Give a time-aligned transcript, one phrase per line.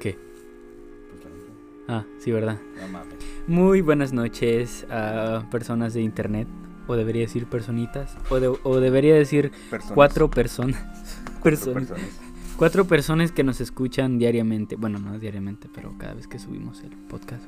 [0.00, 0.18] ¿Qué?
[1.10, 1.24] Pues
[1.88, 1.98] la.
[1.98, 2.58] Ah, sí, ¿verdad?
[2.80, 3.14] No mames.
[3.46, 6.46] Muy buenas noches a personas de internet.
[6.86, 8.16] O debería decir personitas.
[8.30, 9.94] O, de- o debería decir Personas.
[9.94, 10.82] cuatro personas.
[11.40, 11.88] Cuatro personas.
[11.88, 12.20] personas.
[12.56, 14.76] Cuatro personas que nos escuchan diariamente.
[14.76, 17.44] Bueno, no diariamente, pero cada vez que subimos el podcast.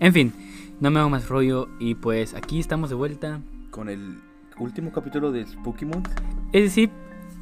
[0.00, 0.32] En fin,
[0.80, 1.68] no me hago más rollo.
[1.78, 3.40] Y pues aquí estamos de vuelta.
[3.70, 4.16] Con el
[4.58, 6.08] último capítulo de Spooky Month.
[6.52, 6.90] Es decir,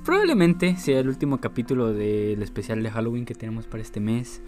[0.05, 4.43] probablemente sea el último capítulo del especial de Halloween que tenemos para este mes.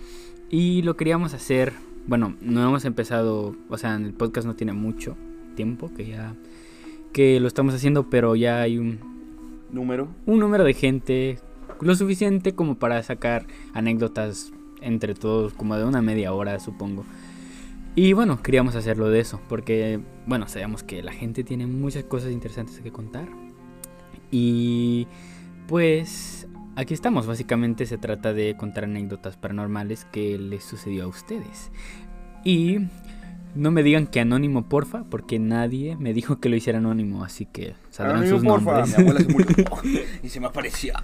[0.50, 1.72] Y lo queríamos hacer.
[2.06, 3.56] Bueno, no hemos empezado.
[3.68, 5.16] O sea, el podcast no tiene mucho
[5.54, 6.34] tiempo que ya.
[7.12, 8.98] Que lo estamos haciendo, pero ya hay un,
[9.70, 10.08] Número.
[10.26, 11.38] un número de gente
[11.80, 17.04] lo suficiente como para sacar anécdotas entre todos, como de una media hora, supongo.
[17.96, 22.32] Y bueno, queríamos hacerlo de eso, porque, bueno, sabemos que la gente tiene muchas cosas
[22.32, 23.28] interesantes que contar.
[24.30, 25.06] Y
[25.66, 31.70] pues aquí estamos, básicamente se trata de contar anécdotas paranormales que les sucedió a ustedes.
[32.44, 32.78] Y
[33.54, 37.46] no me digan que anónimo, porfa, porque nadie me dijo que lo hiciera anónimo, así
[37.46, 38.98] que saldrán sus porfa, nombres.
[38.98, 39.66] Mi abuela se murió
[40.22, 40.94] y se me aparecía.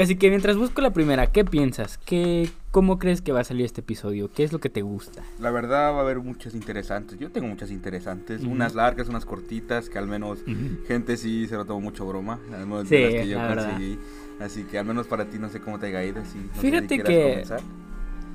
[0.00, 1.98] Así que mientras busco la primera, ¿qué piensas?
[1.98, 4.30] ¿Qué, ¿Cómo crees que va a salir este episodio?
[4.32, 5.22] ¿Qué es lo que te gusta?
[5.40, 7.18] La verdad va a haber muchas interesantes.
[7.18, 8.42] Yo tengo muchas interesantes.
[8.44, 10.38] Unas largas, unas cortitas, que al menos
[10.86, 12.38] gente sí se lo tomó mucho broma.
[12.52, 13.70] Al menos Sí, de las que yo la verdad.
[13.70, 13.98] conseguí.
[14.40, 16.22] Así que al menos para ti no sé cómo te haya ido.
[16.24, 17.60] Si, no sé si Fíjate quieras que- comenzar.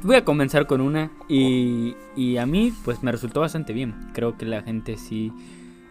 [0.04, 3.96] Voy a comenzar con una y, y a mí pues me resultó bastante bien.
[4.14, 5.32] Creo que la gente sí...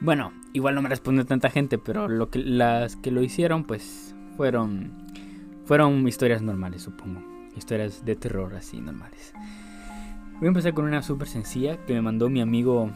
[0.03, 4.15] Bueno, igual no me respondió tanta gente, pero lo que, las que lo hicieron pues
[4.37, 4.93] fueron...
[5.73, 7.23] Fueron historias normales, supongo.
[7.57, 9.33] Historias de terror así normales.
[10.35, 12.91] Voy a empezar con una súper sencilla que me mandó mi amigo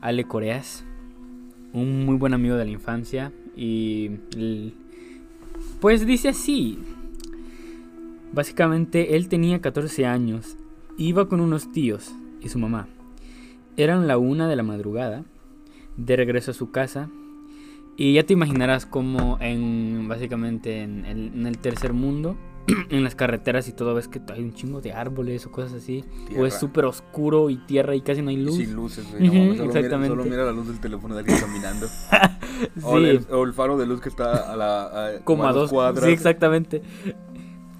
[0.00, 0.84] Ale Coreas.
[1.72, 3.30] Un muy buen amigo de la infancia.
[3.54, 4.08] Y...
[5.80, 6.80] pues dice así.
[8.32, 10.56] Básicamente él tenía 14 años,
[10.98, 12.88] iba con unos tíos y su mamá.
[13.76, 15.22] Eran la una de la madrugada,
[15.96, 17.08] de regreso a su casa.
[18.02, 22.34] Y ya te imaginarás como en básicamente en el, en el tercer mundo,
[22.88, 26.02] en las carreteras y todo, ves que hay un chingo de árboles o cosas así.
[26.34, 28.56] O es súper oscuro y tierra y casi no hay luz.
[28.56, 29.24] Sin luces, güey.
[29.26, 30.08] no solo, mira, exactamente.
[30.08, 31.88] solo mira la luz del teléfono de alguien caminando.
[31.88, 32.80] Sí.
[32.82, 34.82] o, el, o el faro de luz que está a la.
[35.16, 36.02] a- como a dos cuadras.
[36.06, 36.80] Sí, exactamente.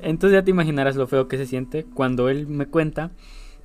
[0.00, 3.10] Entonces ya te imaginarás lo feo que se siente cuando él me cuenta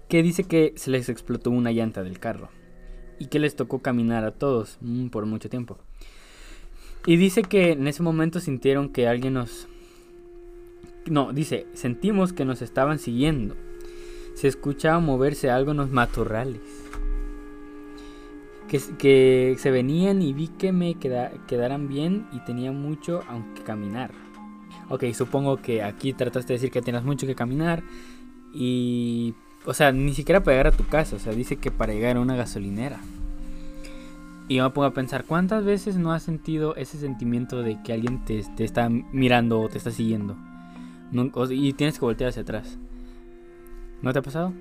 [0.07, 2.47] que dice que se les explotó una llanta del carro
[3.19, 5.77] y que les tocó caminar a todos mm, por mucho tiempo.
[7.05, 9.67] Y dice que en ese momento sintieron que alguien nos...
[11.05, 13.55] No, dice, sentimos que nos estaban siguiendo.
[14.33, 16.61] Se escuchaba moverse algo en los matorrales.
[18.67, 23.61] Que, que se venían y vi que me queda- quedaran bien y tenía mucho aunque
[23.61, 24.11] caminar.
[24.89, 27.83] Ok, supongo que aquí trataste de decir que tenías mucho que caminar
[28.53, 29.35] y...
[29.67, 32.17] O sea, ni siquiera para llegar a tu casa, o sea, dice que para llegar
[32.17, 32.99] a una gasolinera.
[34.47, 37.93] Y yo me pongo a pensar, ¿cuántas veces no has sentido ese sentimiento de que
[37.93, 40.37] alguien te, te está mirando o te está siguiendo?
[41.11, 42.77] No- y tienes que voltear hacia atrás.
[44.01, 44.53] ¿No te ha pasado?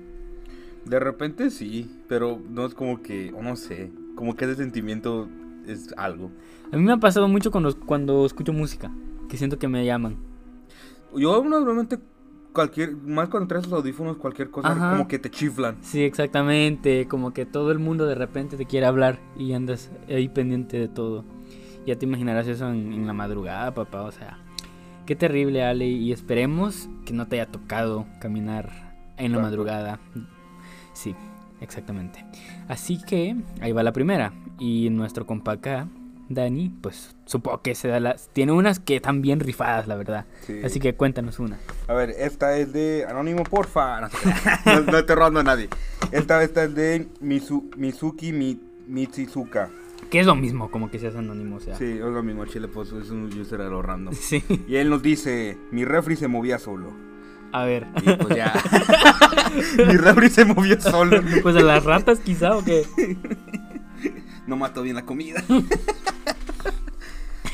[0.85, 3.31] De repente sí, pero no es como que.
[3.33, 3.91] O no sé.
[4.15, 5.27] Como que ese sentimiento
[5.67, 6.31] es algo.
[6.71, 8.91] A mí me ha pasado mucho cuando, cuando escucho música,
[9.29, 10.17] que siento que me llaman.
[11.15, 11.99] Yo normalmente.
[12.55, 14.91] Cualquier, más cuando traes los audífonos, cualquier cosa, Ajá.
[14.91, 15.75] como que te chiflan.
[15.81, 17.07] Sí, exactamente.
[17.07, 20.87] Como que todo el mundo de repente te quiere hablar y andas ahí pendiente de
[20.87, 21.23] todo.
[21.85, 24.01] Ya te imaginarás eso en, en la madrugada, papá.
[24.03, 24.39] O sea,
[25.05, 25.85] qué terrible, Ale.
[25.87, 28.71] Y esperemos que no te haya tocado caminar
[29.17, 29.41] en la Claro.
[29.43, 29.99] madrugada.
[30.93, 31.13] Sí,
[31.61, 32.25] exactamente.
[32.69, 34.31] Así que ahí va la primera.
[34.59, 35.87] Y nuestro compa acá,
[36.27, 38.29] Dani, pues supongo que se da las.
[38.33, 40.25] Tiene unas que están bien rifadas, la verdad.
[40.47, 40.59] Sí.
[40.63, 41.57] Así que cuéntanos una.
[41.87, 44.01] A ver, esta es de Anónimo, porfa.
[44.65, 45.69] No, no, no estoy robando a nadie.
[46.11, 49.69] Esta, esta es de Mizu- Mizuki Mi, Michizuka.
[50.09, 51.75] Que es lo mismo, como que seas anónimo, o sea.
[51.75, 54.13] Sí, es lo mismo, Chile, pues es un user a lo random.
[54.19, 54.43] Sí.
[54.67, 56.91] Y él nos dice: Mi refri se movía solo.
[57.51, 57.87] A ver.
[58.01, 58.51] Y pues ya.
[59.77, 61.21] Mi refri se movió solo.
[61.41, 62.85] Pues a las ratas quizá o qué.
[64.45, 65.41] No mató bien la comida.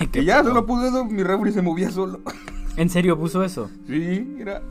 [0.11, 2.19] ¿Qué Y ya, solo puso eso, mi refri se movía solo.
[2.77, 3.69] ¿En serio puso eso?
[3.87, 4.61] Sí, mira.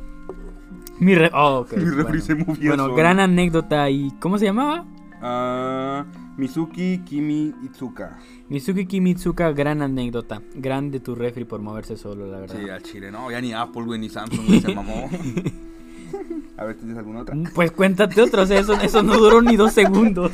[0.99, 2.21] Mi re- oh, Mi refri bueno.
[2.21, 2.95] se movía Bueno, solo.
[2.97, 4.85] gran anécdota y ¿cómo se llamaba?
[5.23, 6.05] Ah,
[6.37, 8.19] Mizuki Kimi Itsuka.
[8.49, 10.41] Mizuki Kimitsuka, gran anécdota.
[10.55, 12.57] Gran de tu refri por moverse solo, la verdad.
[12.63, 15.09] Sí, al chile, no, ya ni Apple, güey, ni Samsung, güey, se mamó.
[16.57, 17.37] A ver, ¿tienes alguna otra?
[17.55, 20.33] Pues cuéntate otros, eso, eso no duró ni dos segundos.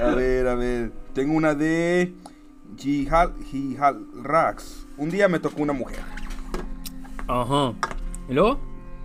[0.00, 0.90] A ver, a ver.
[1.12, 2.12] Tengo una de
[2.78, 4.86] Jihal, Jihal Rax.
[4.96, 6.00] Un día me tocó una mujer.
[7.26, 7.74] Ajá.
[8.28, 8.58] ¿Y luego?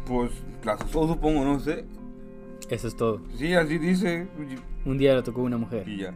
[0.05, 0.31] Pues
[0.63, 1.85] la asustó, supongo, no sé.
[2.69, 3.21] Eso es todo.
[3.35, 4.27] Sí, así dice.
[4.85, 5.87] Un día le tocó una mujer.
[5.87, 6.13] Y ya.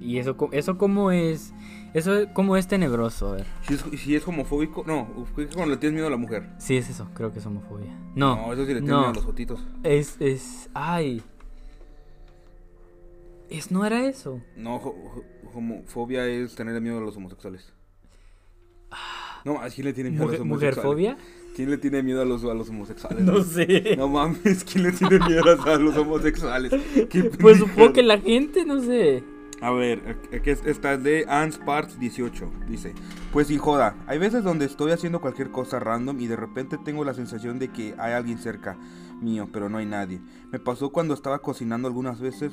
[0.00, 1.54] Y eso, eso cómo es,
[1.94, 3.46] eso es- cómo es tenebroso, a ver.
[3.62, 5.08] Si es, si es homofóbico, no,
[5.38, 6.50] es cuando le tienes miedo a la mujer.
[6.58, 7.96] Sí, es eso, creo que es homofobia.
[8.14, 8.98] No, eso sí le tienes no.
[8.98, 9.66] miedo a los jotitos.
[9.82, 11.22] es, es, ay.
[13.50, 14.40] Es, no era eso.
[14.56, 14.76] No,
[15.52, 17.72] homofobia es tener miedo a los homosexuales.
[19.44, 20.76] No, ¿a quién le tiene miedo a los homosexuales?
[20.76, 21.16] ¿Mujerfobia?
[21.54, 23.22] ¿Quién le tiene miedo a los, a los homosexuales?
[23.24, 23.94] No sé.
[23.96, 26.72] No mames, ¿quién le tiene miedo a los homosexuales?
[27.40, 29.22] Pues supongo que la gente, no sé.
[29.60, 32.50] A ver, esta es de Ans Parts 18.
[32.68, 32.92] Dice:
[33.32, 37.04] Pues sin joda, hay veces donde estoy haciendo cualquier cosa random y de repente tengo
[37.04, 38.76] la sensación de que hay alguien cerca
[39.20, 40.20] mío, pero no hay nadie.
[40.50, 42.52] Me pasó cuando estaba cocinando algunas veces,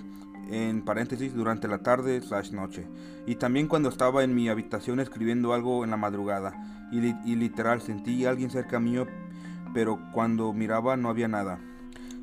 [0.51, 2.87] en paréntesis, durante la tarde slash noche.
[3.25, 6.53] Y también cuando estaba en mi habitación escribiendo algo en la madrugada.
[6.91, 9.07] Y, li- y literal sentí a alguien cerca mío,
[9.73, 11.59] pero cuando miraba no había nada.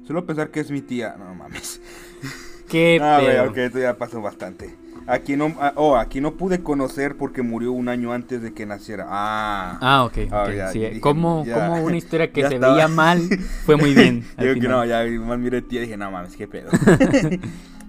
[0.04, 1.16] Suelo pensar que es mi tía.
[1.18, 1.80] No mames.
[2.68, 3.50] Qué A ver, pedo.
[3.50, 4.76] ok, esto ya pasó bastante.
[5.06, 8.66] Aquí no, ah, oh, aquí no pude conocer porque murió un año antes de que
[8.66, 9.06] naciera.
[9.08, 9.78] Ah.
[9.80, 10.18] Ah, ok.
[10.30, 11.54] Ah, ok, ya, sí, dije, como, ya.
[11.54, 12.74] como una historia que se estaba.
[12.74, 13.22] veía mal
[13.64, 14.26] fue muy bien.
[14.36, 14.76] al Digo que final.
[14.76, 16.68] no, ya más miré tía dije, no mames, qué pedo.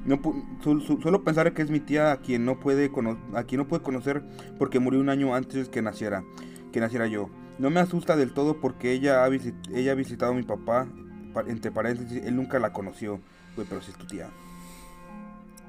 [0.05, 0.19] No,
[0.63, 2.91] su- su- suelo pensar que es mi tía a quien no puede
[3.35, 4.23] a quien no puede conocer
[4.57, 6.23] porque murió un año antes que naciera,
[6.71, 7.29] que naciera yo.
[7.59, 10.87] No me asusta del todo porque ella ha, visit- ella ha visitado a mi papá,
[11.33, 13.19] pa- entre paréntesis, él nunca la conoció.
[13.55, 14.29] Güey, pero sí es tu tía.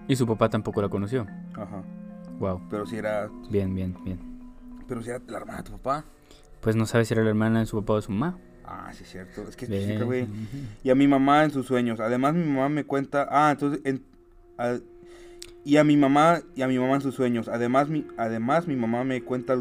[0.06, 1.27] Y su papá tampoco la conoció.
[1.55, 1.82] Ajá.
[2.38, 2.62] Wow.
[2.71, 4.19] Pero si era, Bien, bien, bien.
[4.88, 6.05] pero si era la hermana de tu papá.
[6.61, 8.38] Pues no sabe si era la hermana de su papá o de su mamá.
[8.65, 9.43] Ah, sí es cierto.
[9.49, 10.27] Es que es güey.
[10.85, 11.99] Y a mi mamá en sus sueños.
[12.00, 14.05] Además mi mamá me cuenta, ah, entonces en-
[14.60, 14.78] a-
[15.64, 17.48] y a mi mamá y a mi mamá en sus sueños.
[17.48, 19.56] Además mi además mi mamá me cuenta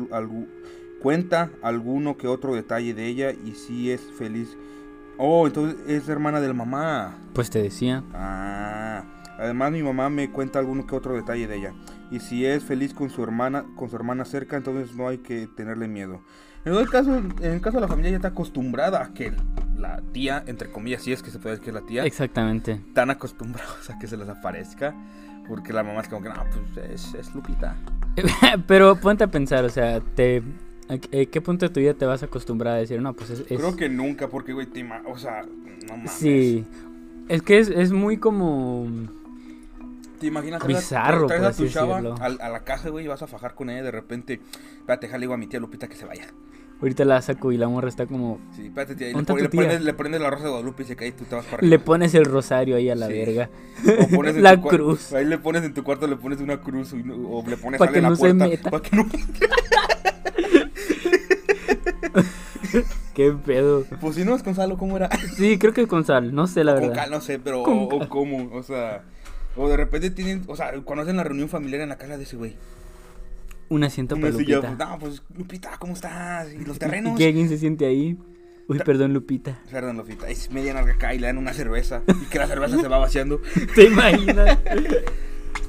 [1.01, 4.57] cuenta alguno que otro detalle de ella y si es feliz.
[5.17, 7.17] Oh, entonces es hermana de la mamá.
[7.33, 8.03] Pues te decía.
[8.13, 9.03] Ah,
[9.37, 11.73] además mi mamá me cuenta alguno que otro detalle de ella.
[12.11, 15.47] Y si es feliz con su hermana, con su hermana cerca, entonces no hay que
[15.47, 16.21] tenerle miedo.
[16.65, 19.33] En el caso, en el caso de la familia ya está acostumbrada a que
[19.79, 22.73] la tía, entre comillas, si es que se puede decir que es la tía, Exactamente.
[22.73, 24.93] están acostumbrados a que se les aparezca.
[25.47, 26.35] Porque la mamá es como que, no,
[26.75, 27.75] pues es, es Lupita.
[28.67, 30.43] Pero ponte a pensar, o sea, te,
[30.87, 33.13] ¿a qué- a qué punto de tu vida te vas a acostumbrar a decir, no,
[33.13, 33.39] pues es...
[33.41, 35.41] es- Creo que nunca, porque, güey, te ima- o sea,
[35.87, 36.11] no mames.
[36.11, 36.65] Sí.
[37.29, 38.87] Es que es, es muy como...
[40.19, 43.55] ¿Te imaginas Bizarro, traes a tu chava a, la casa, güey, y vas a fajar
[43.55, 44.41] con ella y de repente,
[44.79, 46.27] espérate, déjale digo a mi tía Lupita que se vaya.
[46.81, 48.39] Ahorita la saco y la morra está como...
[48.55, 49.07] Sí, espérate, tía.
[49.07, 50.95] Y le, ¿Dónde está pon- le prendes, le prendes la rosa de Guadalupe y se
[50.95, 51.83] cae y tú te vas para Le arriba.
[51.83, 53.13] pones el rosario ahí a la Sí.
[53.13, 53.49] verga.
[54.01, 55.11] O pones en la cruz.
[55.11, 57.93] Ahí le pones en tu cuarto, le pones una cruz o le pones Pa' sal
[57.93, 58.71] que no se meta.
[58.71, 59.05] pa' que no-
[63.13, 63.83] Qué pedo.
[63.99, 65.09] Pues si no es con sal o cómo era.
[65.35, 66.95] Sí, creo que con sal, no sé la Con verdad.
[66.95, 69.03] cal, no sé, pero Con o, cómo, o sea.
[69.55, 72.23] O de repente tienen, o sea, cuando hacen la reunión familiar en la casa de
[72.23, 72.55] ese güey.
[73.69, 74.61] Un asiento para Lupita.
[74.61, 76.51] pues, no, pues Lupita, ¿cómo estás?
[76.53, 77.17] ¿Y los ¿Y terrenos?
[77.17, 78.17] que alguien se siente ahí?
[78.67, 79.59] Uy, perdón, Lupita.
[79.71, 82.79] Perdón, Lupita, es media narga acá y le dan una cerveza y que la cerveza
[82.79, 83.41] se va vaciando.
[83.75, 84.57] ¿Te imaginas?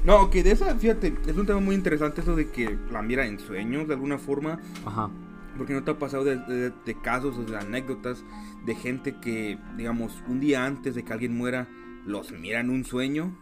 [0.03, 3.27] No, que de esa, fíjate, es un tema muy interesante eso de que la miran
[3.27, 4.59] en sueños de alguna forma.
[4.83, 5.11] Ajá.
[5.55, 8.23] Porque no te ha pasado de, de- de casos o de anécdotas
[8.65, 11.67] de gente que, digamos, un día antes de que alguien muera,
[12.07, 13.37] los mira en un sueño.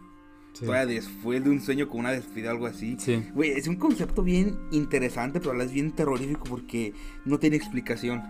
[0.53, 0.65] Sí.
[0.65, 2.95] Todavía después de un sueño con una despedida, algo así.
[2.99, 3.23] Sí.
[3.33, 6.93] Güey, es un concepto bien interesante, pero a la vez bien terrorífico porque
[7.25, 8.21] no tiene explicación.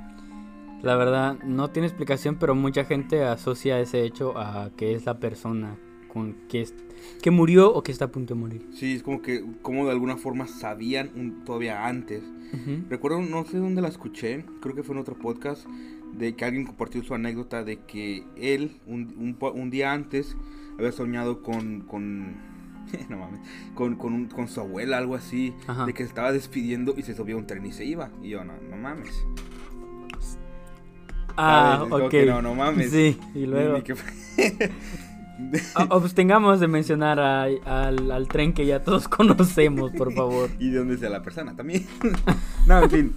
[0.84, 5.20] La verdad, no tiene explicación, pero mucha gente asocia ese hecho a que es la
[5.20, 5.76] persona
[6.08, 6.74] con que, es-
[7.22, 8.68] que murió o que está a punto de morir.
[8.74, 12.24] Sí, es como que, como de alguna forma sabían un- todavía antes.
[12.54, 12.84] Ujú.
[12.90, 15.66] Recuerdo, no sé dónde la escuché, creo que fue en otro podcast,
[16.14, 20.36] de que alguien compartió su anécdota de que él, un, un un día antes,
[20.80, 22.32] había soñado con, con,
[23.10, 23.40] no mames,
[23.76, 25.86] con, con, un- con su abuela, algo así, Ajá.
[25.86, 28.10] de que se estaba despidiendo y se subió a un tren y se iba.
[28.24, 29.14] Y yo, no, no mames.
[31.38, 32.10] Ah, ok.
[32.10, 32.92] que no, no mames.
[32.92, 33.82] Sí, y luego.
[33.84, 33.96] Que-
[35.74, 40.50] Ah, abstengamos de mencionar a- al, al tren que ya todos conocemos, por favor.
[40.60, 41.86] y de dónde sea la persona también.
[42.68, 43.14] no, en fin.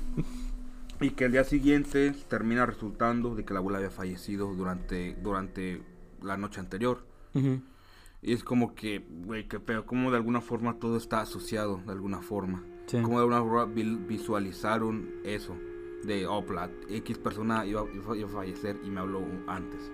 [1.00, 5.82] Y que al día siguiente termina resultando de que la abuela había fallecido durante, durante
[6.22, 7.04] la noche anterior.
[7.34, 11.92] Y es como que, güey, qué pedo, como de alguna forma todo está asociado, de
[11.92, 12.62] alguna forma.
[12.86, 13.00] Sí.
[13.02, 15.56] Como de alguna forma vi- visualizaron eso.
[16.04, 19.90] De, oh, la X persona iba, iba- iba a fallecer y me habló antes.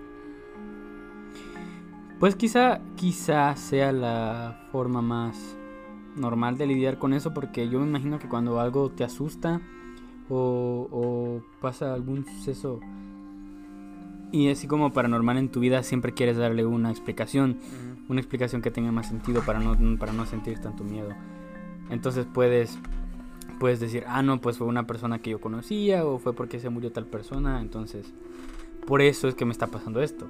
[2.19, 5.55] Pues quizá, quizá sea la forma más
[6.15, 9.61] normal de lidiar con eso, porque yo me imagino que cuando algo te asusta
[10.29, 12.79] o, o pasa algún suceso
[14.31, 17.57] Y así como paranormal en tu vida siempre quieres darle una explicación,
[18.09, 21.09] una explicación que tenga más sentido para no, para no sentir tanto miedo.
[21.89, 22.77] Entonces puedes,
[23.59, 26.69] puedes decir, ah, no, pues fue una persona que yo conocía o fue porque se
[26.69, 28.13] murió tal persona, entonces
[28.85, 30.27] por eso es que me está pasando esto.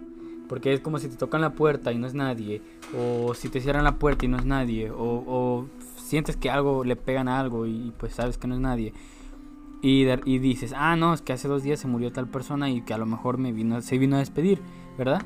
[0.48, 2.62] Porque es como si te tocan la puerta y no es nadie,
[2.98, 6.84] o si te cierran la puerta y no es nadie, o, o sientes que algo
[6.84, 8.94] le pegan a algo y pues sabes que no es nadie.
[9.82, 12.82] Y, y, dices, ah, no, es que hace dos días se murió tal persona y
[12.82, 14.62] que a lo mejor me vino, se vino a despedir,
[14.98, 15.22] ¿verdad?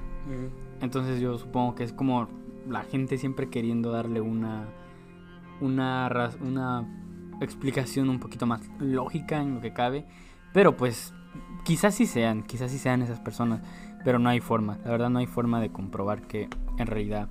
[0.80, 2.28] Entonces yo supongo que es como
[2.70, 4.68] la gente siempre queriendo darle una,
[5.60, 6.88] una, una
[7.42, 10.06] explicación un poquito más lógica en lo que cabe.
[10.54, 11.14] Pero pues
[11.64, 13.62] quizás sí sean, quizás sí sean esas personas,
[14.04, 17.30] pero no hay forma, la verdad no hay forma de comprobar que en realidad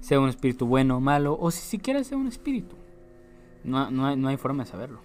[0.00, 2.76] sea un espíritu bueno o malo, o si siquiera sea un espíritu.
[3.64, 5.00] No, no, hay, no hay forma de saberlo.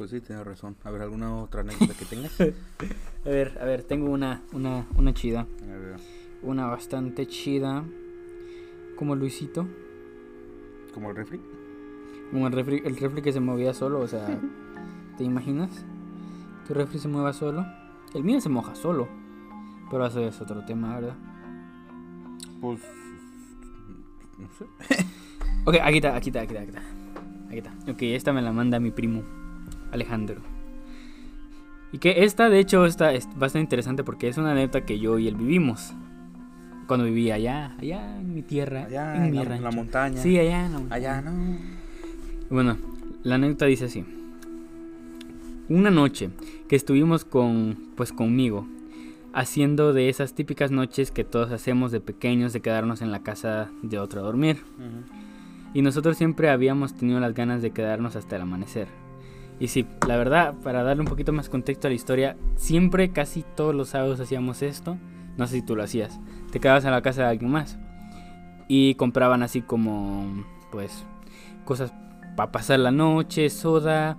[0.00, 0.76] Pues sí, tienes razón.
[0.82, 2.40] A ver, ¿alguna otra anécdota que tengas?
[2.40, 5.40] a ver, a ver, tengo una, una, una chida.
[5.40, 5.96] A ver.
[6.42, 7.84] Una bastante chida.
[8.96, 9.68] Como Luisito.
[10.94, 11.38] ¿Como el refri?
[12.30, 14.40] Como el refri, el refri que se movía solo, o sea,
[15.18, 15.84] ¿te imaginas?
[16.66, 17.66] Que el refri se mueva solo.
[18.14, 19.06] El mío se moja solo.
[19.90, 21.16] Pero eso es otro tema, ¿verdad?
[22.62, 22.80] Pues.
[24.38, 24.64] No sé.
[25.66, 26.82] ok, aquí está, aquí está, aquí está, aquí está.
[27.48, 27.92] Aquí está.
[27.92, 29.39] Ok, esta me la manda mi primo.
[29.92, 30.40] Alejandro.
[31.92, 35.18] Y que esta, de hecho, está es bastante interesante porque es una anécdota que yo
[35.18, 35.92] y él vivimos.
[36.86, 40.20] Cuando vivía allá, allá en mi tierra, allá en, mi la, montaña.
[40.20, 41.18] Sí, allá en la montaña.
[41.18, 41.56] Allá, no.
[42.48, 42.76] Bueno,
[43.22, 44.04] la anécdota dice así.
[45.68, 46.30] Una noche
[46.68, 48.66] que estuvimos con, pues conmigo,
[49.32, 53.70] haciendo de esas típicas noches que todos hacemos de pequeños de quedarnos en la casa
[53.82, 54.58] de otro a dormir.
[55.74, 58.88] Y nosotros siempre habíamos tenido las ganas de quedarnos hasta el amanecer.
[59.60, 63.44] Y sí, la verdad, para darle un poquito más contexto a la historia, siempre, casi
[63.54, 64.96] todos los sábados hacíamos esto.
[65.36, 66.18] No sé si tú lo hacías.
[66.50, 67.78] Te quedabas en la casa de alguien más.
[68.68, 71.04] Y compraban así como, pues,
[71.66, 71.92] cosas
[72.36, 74.16] para pasar la noche, soda,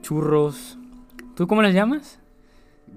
[0.00, 0.78] churros.
[1.34, 2.20] ¿Tú cómo las llamas?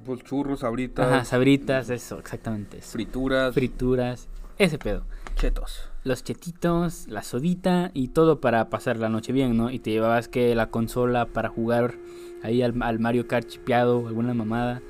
[0.06, 1.08] Pues churros, sabritas.
[1.08, 2.80] Ajá, sabritas, eso, exactamente.
[2.82, 3.56] Frituras.
[3.56, 4.28] Frituras,
[4.60, 5.04] ese pedo.
[5.36, 9.72] Chetos los chetitos, la sodita y todo para pasar la noche bien, ¿no?
[9.72, 11.96] Y te llevabas que la consola para jugar
[12.44, 14.84] ahí al, Mario Kart chipeado, alguna mamada.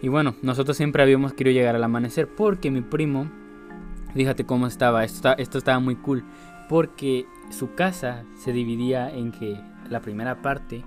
[0.00, 3.28] Y bueno, nosotros siempre habíamos querido llegar al amanecer porque mi primo,
[4.14, 6.24] fíjate cómo estaba, esto, esto estaba muy cool,
[6.68, 10.84] porque su casa se dividía en que la primera parte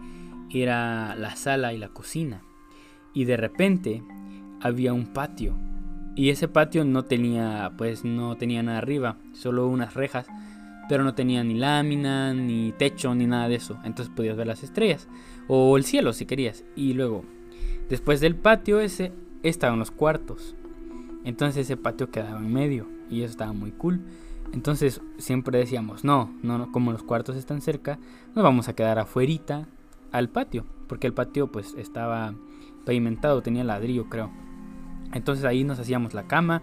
[0.49, 2.43] era la sala y la cocina.
[3.13, 4.03] Y de repente
[4.61, 5.53] había un patio
[6.17, 10.25] y ese patio no tenía, pues no tenía nada arriba, solo unas rejas,
[10.89, 13.77] pero no tenía ni lámina, ni techo, ni nada de eso.
[13.83, 15.07] Entonces podías ver las estrellas
[15.47, 16.63] o el cielo si querías.
[16.75, 17.23] Y luego,
[17.87, 19.11] después del patio ese,
[19.43, 20.55] estaban los cuartos.
[21.23, 24.01] Entonces ese patio quedaba en medio y eso estaba muy cool.
[24.53, 27.99] Entonces siempre decíamos, no, no, como los cuartos están cerca,
[28.33, 29.67] nos vamos a quedar afuerita
[30.11, 32.33] al patio, porque el patio pues estaba
[32.85, 34.46] pavimentado, tenía ladrillo creo.
[35.13, 36.61] Entonces ahí nos hacíamos la cama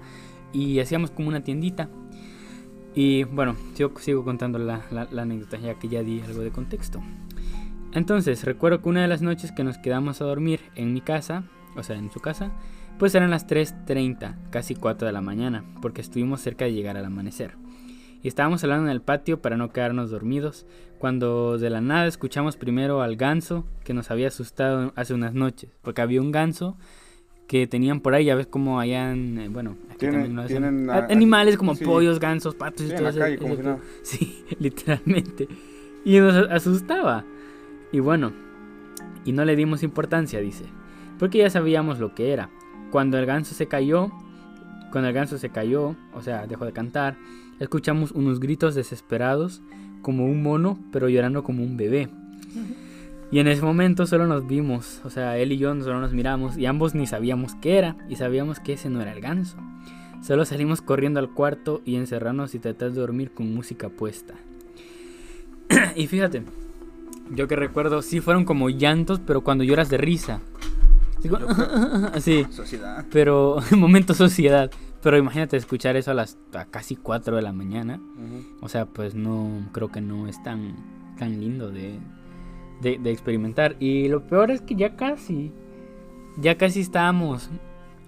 [0.52, 1.88] y hacíamos como una tiendita.
[2.94, 4.84] Y bueno, yo sigo contando la,
[5.16, 7.02] anécdota ya que ya di algo de contexto.
[7.92, 11.44] Entonces, recuerdo que una de las noches que nos quedamos a dormir en mi casa,
[11.76, 12.52] o sea, en su casa,
[12.98, 17.04] pues eran las 3.30, casi 4 de la mañana, porque estuvimos cerca de llegar al
[17.04, 17.56] amanecer.
[18.22, 20.66] Y estábamos hablando en el patio para no quedarnos dormidos,
[20.98, 25.70] cuando de la nada escuchamos primero al ganso que nos había asustado hace unas noches,
[25.82, 26.76] porque había un ganso
[27.46, 30.90] que tenían por ahí, ya ves como allá en, eh, bueno, aquí también lo tienen
[30.90, 33.80] animales como pollos, gansos, patos y todo eso.
[34.02, 35.48] Sí, literalmente.
[36.04, 37.24] Y nos asustaba.
[37.92, 38.32] Y bueno,
[39.24, 40.64] y no le dimos importancia, dice,
[41.18, 42.50] porque ya sabíamos lo que era.
[42.90, 44.10] Cuando el ganso se cayó,
[44.90, 47.16] cuando el ganso se cayó, o sea, dejó de cantar,
[47.58, 49.62] escuchamos unos gritos desesperados,
[50.02, 52.08] como un mono, pero llorando como un bebé.
[53.30, 56.56] Y en ese momento solo nos vimos, o sea, él y yo solo nos miramos
[56.56, 59.56] y ambos ni sabíamos qué era y sabíamos que ese no era el ganso.
[60.22, 64.34] Solo salimos corriendo al cuarto y encerrarnos y tratar de dormir con música puesta.
[65.96, 66.44] y fíjate,
[67.30, 70.40] yo que recuerdo, sí fueron como llantos, pero cuando lloras de risa.
[72.20, 73.06] Sí, sociedad.
[73.10, 74.70] Pero, momento sociedad.
[75.02, 76.36] Pero imagínate escuchar eso a las
[76.70, 78.00] casi 4 de la mañana.
[78.60, 80.76] O sea, pues no, creo que no es tan,
[81.18, 81.98] tan lindo de,
[82.84, 83.76] de, experimentar.
[83.80, 85.52] Y lo peor es que ya casi,
[86.36, 87.50] ya casi estábamos,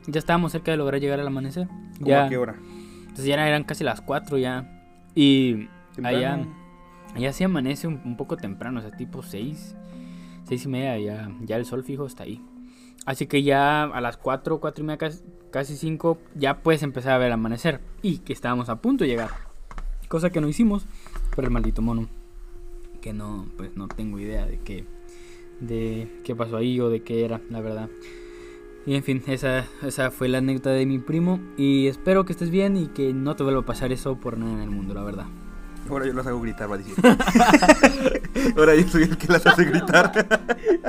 [0.07, 1.69] ya estábamos cerca de lograr llegar al amanecer.
[1.99, 2.55] ya, a qué hora?
[3.01, 4.71] Entonces ya eran casi las 4 ya.
[5.15, 5.69] Y
[6.05, 6.47] allá,
[7.15, 9.75] allá se amanece un, poco temprano, o sea, tipo 6,
[10.45, 12.45] 6 y media, ya, ya el sol fijo está ahí.
[13.07, 17.13] Así que ya a las 4, 4 y media, casi- casi 5, ya puedes empezar
[17.13, 17.81] a ver el amanecer.
[18.03, 19.31] Y que estábamos a punto de llegar.
[20.09, 20.87] Cosa que no hicimos
[21.35, 22.09] por el maldito mono.
[23.07, 24.85] Que no, pues no tengo idea de qué,
[25.61, 27.89] de qué pasó ahí o de qué era, la verdad.
[28.85, 31.39] Y en fin, esa, esa fue la anécdota de mi primo.
[31.57, 34.55] Y espero que estés bien y que no te vuelva a pasar eso por nada
[34.55, 35.27] en el mundo, la verdad.
[35.89, 36.97] Ahora yo las hago gritar, va a decir.
[38.57, 40.13] Ahora yo soy el que las hace gritar.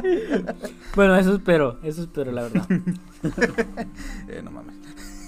[0.95, 2.67] Bueno, eso espero, eso espero, la verdad.
[4.27, 4.73] eh, no mames.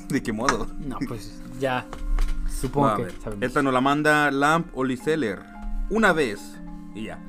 [0.08, 0.66] ¿De qué modo?
[0.80, 1.86] No, pues ya.
[2.50, 3.46] Supongo que sabemos.
[3.46, 5.44] Esta nos la manda Lamp Oliseller.
[5.92, 6.59] Una vez.
[7.00, 7.20] Y ya.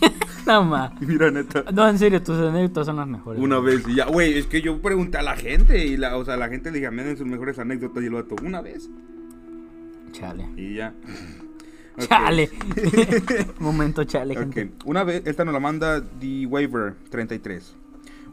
[1.00, 1.64] Mira, neta.
[1.72, 3.40] No, en serio, tus anécdotas son las mejores.
[3.40, 6.24] Una vez y ya, güey, es que yo pregunté a la gente y la, o
[6.24, 8.90] sea, la gente le dije, "Manden sus mejores anécdotas y el vato, una vez
[10.10, 10.46] Chale.
[10.56, 10.94] y ya.
[11.98, 12.50] Chale.
[13.60, 14.72] Momento chale, Ok, gente.
[14.86, 17.76] una vez, esta nos la manda The Waiver 33.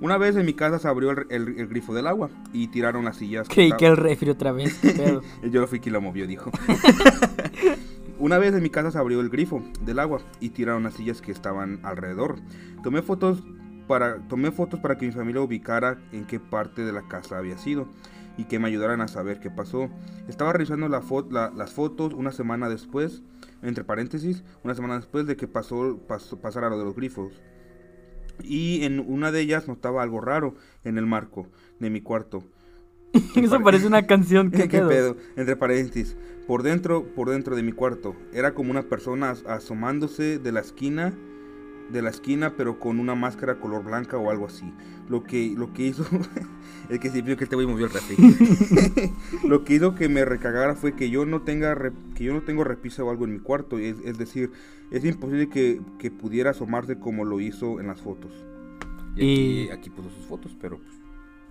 [0.02, 3.04] Una vez en mi casa se abrió el, el- el grifo del agua y tiraron
[3.06, 3.48] las sillas.
[3.50, 4.74] Creí que el refri otra vez.
[4.82, 5.22] pedo.
[5.44, 6.50] Yo lo fui quien lo movió, dijo.
[8.20, 11.22] Una vez en mi casa se abrió el grifo del agua y tiraron las sillas
[11.22, 12.36] que estaban alrededor.
[12.84, 13.42] Tomé fotos
[13.88, 17.58] para, tomé fotos para que mi familia ubicara en qué parte de la casa había
[17.58, 17.88] sido
[18.36, 19.90] y que me ayudaran a saber qué pasó.
[20.28, 23.24] Estaba revisando las fotos una semana después,
[23.62, 27.42] entre paréntesis, una semana después de que pasó, pasó pasara lo de los grifos.
[28.44, 31.48] Y en una de ellas notaba algo raro en el marco
[31.80, 32.44] de mi cuarto.
[33.36, 34.52] Eso parece una canción.
[34.52, 35.18] ¿Qué, ¿Qué, pedo?
[35.36, 36.16] Entre paréntesis.
[36.48, 38.16] Por dentro, por dentro de mi cuarto.
[38.34, 41.14] Era como una persona as- asomándose de la esquina.
[41.92, 44.72] De la esquina, pero con una máscara color blanca o algo así.
[45.10, 46.06] Lo que, lo que hizo.
[46.90, 48.16] es que sí, vio que este güey movió el refri.
[49.48, 52.42] lo que hizo que me recagara fue que yo no tenga re- que yo no
[52.42, 53.80] tengo repisa o algo en mi cuarto.
[53.80, 54.52] Es, es decir,
[54.92, 58.32] es imposible que, que pudiera asomarse como lo hizo en las fotos.
[59.16, 60.99] Y aquí, Y- aquí puso sus fotos, pero pues,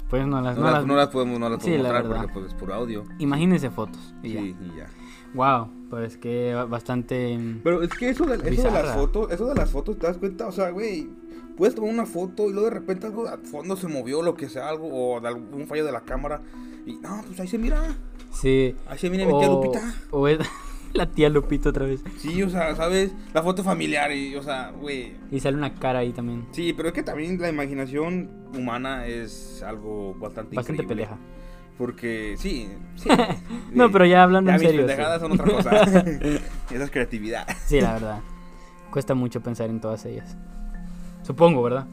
[0.09, 0.57] Pues no las.
[0.57, 2.47] no, no las, las- no las podemos, no las Sí, podemos la mostrar porque pues
[2.47, 3.05] es puro audio.
[3.19, 4.15] Imagínense fotos.
[4.23, 4.87] Y Sí, y ya.
[5.35, 7.39] Wow, pues que ba- bastante.
[7.63, 10.17] Pero es que eso de, eso de las fotos, eso de las fotos, te das
[10.17, 11.11] cuenta, o sea, güey,
[11.59, 14.49] puedes tomar una foto y luego de repente algo al fondo se movió, lo que
[14.49, 16.41] sea, algo, o de algún fallo de la cámara,
[16.87, 17.83] y no, pues ahí se mira,
[18.33, 18.75] Sí.
[18.89, 19.95] ahí se mira mi tía Lupita.
[20.11, 20.39] o es
[20.99, 22.03] la tía Lupita otra vez.
[22.19, 23.13] Sí, o sea, ¿sabes?
[23.33, 25.15] La foto familiar, y, o sea, güey.
[25.31, 26.47] Y sale una cara ahí también.
[26.53, 31.07] Sí, pero es que también la imaginación humana es algo bastante Bastante increíble.
[31.07, 31.19] peleja.
[31.79, 33.09] Porque, sí, sí.
[33.73, 33.91] No, sí.
[33.93, 34.83] pero ya hablando Ya en mis serio.
[34.83, 34.89] sí.
[34.89, 35.71] pendejadas son otra cosa.
[36.71, 37.47] Esa es creatividad.
[37.67, 38.21] Sí, la verdad.
[38.91, 40.37] Cuesta mucho pensar en todas ellas.
[41.23, 41.87] Supongo, ¿verdad?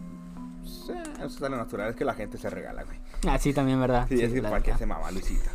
[0.63, 2.97] Sí, Eso es lo natural, es que la gente se regala, güey.
[3.27, 4.07] Ah, sí, también, ¿verdad?
[4.09, 5.51] Sí, es que para que se mama Luisita.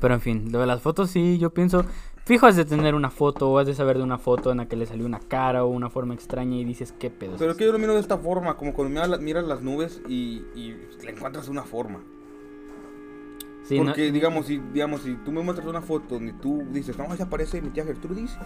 [0.00, 1.84] Pero en fin, lo de las fotos sí, yo pienso,
[2.24, 4.66] fijo has de tener una foto o has de saber de una foto en la
[4.68, 7.36] que le salió una cara o una forma extraña y dices, ¿qué pedo?
[7.38, 9.62] Pero es que yo lo miro de esta forma, como cuando miras, la- miras las
[9.62, 12.00] nubes y, y le encuentras una forma.
[13.62, 16.98] Sí, no- Porque, digamos, si, digamos, si tú me muestras una foto donde tú dices,
[16.98, 18.36] no, esa parece mi tía Gertrudis,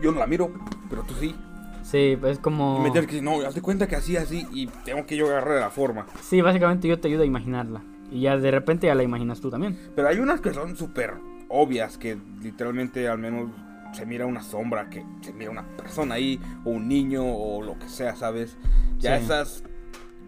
[0.00, 0.52] yo no la miro,
[0.88, 1.34] pero tú sí.
[1.82, 2.76] sí, es como...
[2.78, 5.60] Y me que no, haz de cuenta que así, así, y tengo que yo agarrar
[5.60, 6.06] la forma.
[6.20, 7.82] Sí, básicamente yo te ayudo a imaginarla.
[8.10, 9.78] Y ya de repente ya la imaginas tú también.
[9.94, 11.14] Pero hay unas que son súper
[11.48, 13.50] obvias, que literalmente al menos
[13.92, 17.78] se mira una sombra, que se mira una persona ahí, o un niño, o lo
[17.78, 18.56] que sea, ¿sabes?
[18.98, 19.24] Ya Sí.
[19.24, 19.64] esas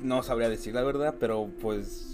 [0.03, 2.09] no sabría decir la verdad, pero pues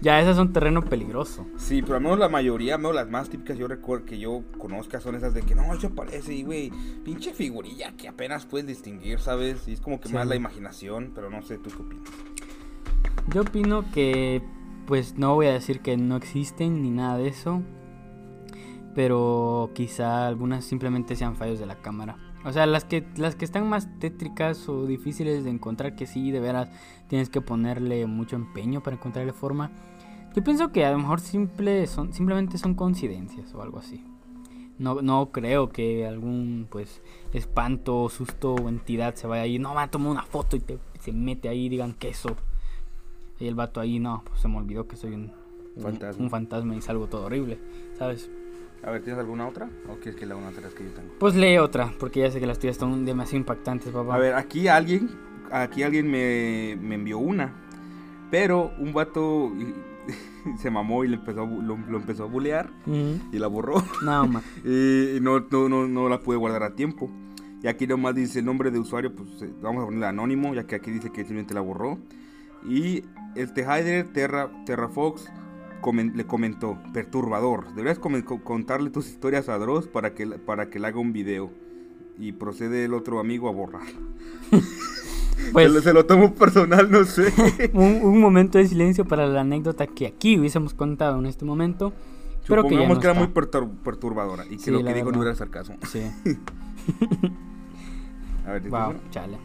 [0.00, 1.46] Ya esas son terreno peligroso.
[1.56, 4.42] Sí, pero al menos la mayoría, al menos las más típicas yo recuerdo que yo
[4.58, 6.70] conozca son esas de que no, eso parece, y güey,
[7.02, 9.66] pinche figurilla que apenas puedes distinguir, ¿sabes?
[9.68, 10.14] Y es como que Sí.
[10.14, 12.04] más la imaginación, pero no sé, ¿tú qué opinas?
[13.32, 14.42] Yo opino que,
[14.86, 17.62] pues no voy a decir que no existen ni nada de eso,
[18.94, 22.16] pero quizá algunas simplemente sean fallos de la cámara.
[22.44, 26.30] O sea, las que, las que están más tétricas o difíciles de encontrar, que sí,
[26.30, 26.70] de veras
[27.08, 29.72] tienes que ponerle mucho empeño para encontrarle forma.
[30.34, 34.04] Yo pienso que a lo mejor simple son, simplemente son coincidencias o algo así.
[34.78, 39.58] No, no creo que algún pues espanto, susto o entidad se vaya ahí.
[39.58, 42.36] No, va a tomar una foto y te, se mete ahí y digan que eso.
[43.38, 45.32] Y el vato ahí, no, pues se me olvidó que soy un,
[45.76, 46.24] un- Fantasma.
[46.24, 47.58] un fantasma y salgo todo horrible,
[47.98, 48.30] ¿sabes?
[48.82, 49.68] A ver, ¿tienes alguna otra?
[49.90, 51.08] ¿O quieres que lea una de las que yo tengo?
[51.18, 54.14] Pues lee otra, porque ya sé que las tuyas son demasiado impactantes, papá.
[54.14, 55.10] A ver, aquí alguien,
[55.50, 57.52] aquí alguien me, me envió una,
[58.30, 59.52] pero un vato
[60.58, 63.18] se mamó y le empezó, a lo, lo empezó a bulear Ujú.
[63.32, 63.82] y la borró.
[64.02, 64.42] No, ma.
[64.64, 67.10] y no, no, no, no la pude guardar a tiempo.
[67.62, 70.64] Y aquí nomás dice el nombre de usuario, pues eh, vamos a ponerle anónimo, ya
[70.66, 71.98] que aquí dice que simplemente la borró.
[72.68, 73.02] Y
[73.36, 75.28] este Hyder Terra, Terrafox
[75.82, 80.86] comen- le comentó, perturbador, deberías contarle tus historias a Dross para que, para que le
[80.88, 81.50] haga un video.
[82.18, 83.82] Y procede el otro amigo a borrar.
[85.52, 87.30] Pues- se, lo, se lo tomo personal, no sé.
[87.74, 91.92] Un, un momento de silencio para la anécdota que aquí hubiésemos contado en este momento.
[92.48, 95.12] Pero que ya no que, era muy pertur- perturbadora y que Sí, lo que dijo
[95.12, 95.76] no era sarcasmo.
[95.86, 96.00] Sí.
[98.46, 99.36] A ver, ¿dices Wow, chale.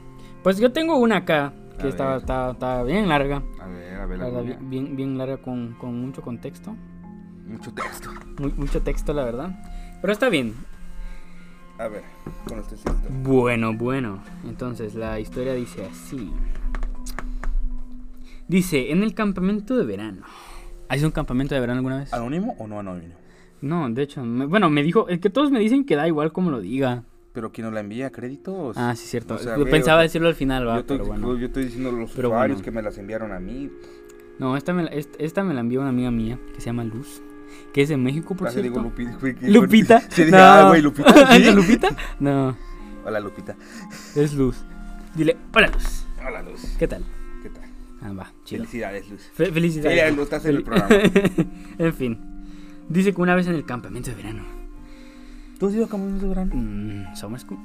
[0.43, 2.17] Pues yo tengo una acá que está, ver.
[2.17, 3.41] está, está bien larga.
[3.60, 6.75] A ver, a ver, La verdad, bien, bien, larga con, con mucho contexto.
[7.47, 8.10] Mucho texto.
[8.39, 9.49] Muy- mucho texto, la verdad.
[10.01, 10.53] Pero está bien.
[11.77, 12.03] A ver,
[12.47, 12.75] con este.
[13.23, 14.19] Bueno, bueno.
[14.47, 16.31] Entonces la historia dice así.
[18.47, 20.23] Dice, en el campamento de verano.
[20.89, 22.13] ¿Has ido a un campamento de verano alguna vez?
[22.13, 23.13] ¿Anónimo o no anónimo?
[23.62, 26.31] No, de hecho, me- bueno, me dijo, es que todos me dicen que da igual
[26.34, 27.03] como lo diga.
[27.33, 28.75] Pero ¿quién no la envía créditos?
[28.77, 29.35] Ah, sí, cierto.
[29.35, 31.37] O sea, Yo pensaba o sea, decirlo al final, va, yo, estoy, pero bueno.
[31.37, 32.65] yo estoy diciendo los Pero usuarios bueno.
[32.65, 33.69] que me las enviaron a mí.
[34.37, 36.83] No, esta me, la, est- esta me la envió una amiga mía que se llama
[36.83, 37.21] Luz.
[37.73, 38.79] Que es de México, por Casi cierto.
[38.79, 39.17] digo Lupita.
[39.19, 40.01] güey, Lupita.
[40.09, 41.35] Sí, dije, ah, güey, Lupita.
[41.35, 41.51] ¿Es ¿sí?
[41.53, 41.95] Lupita?
[42.19, 42.57] No,
[43.05, 43.55] Hola, Lupita.
[44.15, 44.57] es Luz.
[45.15, 46.05] Dile, hola Luz.
[46.25, 46.61] Hola, Luz.
[46.77, 47.03] ¿Qué tal?
[47.43, 47.63] ¿Qué tal?
[48.01, 48.63] Ah, va, chido.
[48.65, 49.21] Felicidades, Luz.
[49.33, 49.83] Fe- felicidades.
[50.01, 50.95] Felicidades, Luz, estás en el programa.
[51.77, 52.19] en fin.
[52.89, 54.43] Dice que una vez en el campamento de verano.
[55.62, 57.15] ¿Tú has ido a de verano?
[57.15, 57.60] Summer School.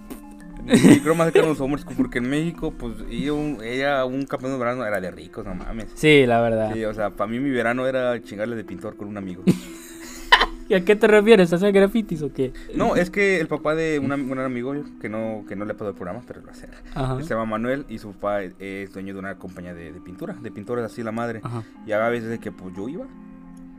[0.71, 3.87] Sí, creo más cercano a los Summer School, porque en México, pues, ir un, ir
[3.87, 5.87] a un campamento de verano era de ricos, no mames.
[5.95, 6.75] Sí, la verdad.
[6.75, 9.45] Sí, o sea, para mí mi verano era chingarle de pintor con un amigo.
[10.69, 11.55] ¿Y a qué te refieres?
[11.55, 12.53] ¿Hacer grafitis o qué?
[12.75, 15.73] No, es que el papá de un, am- un amigo que no, que no le
[15.73, 16.69] puedo el programa, pero lo hace.
[16.95, 17.17] Ajá.
[17.23, 20.51] Se llama Manuel y su papá es dueño de una compañía de, de pintura, de
[20.51, 21.41] pintores así la madre.
[21.43, 21.63] Ajá.
[21.87, 23.07] Y había veces de que pues yo iba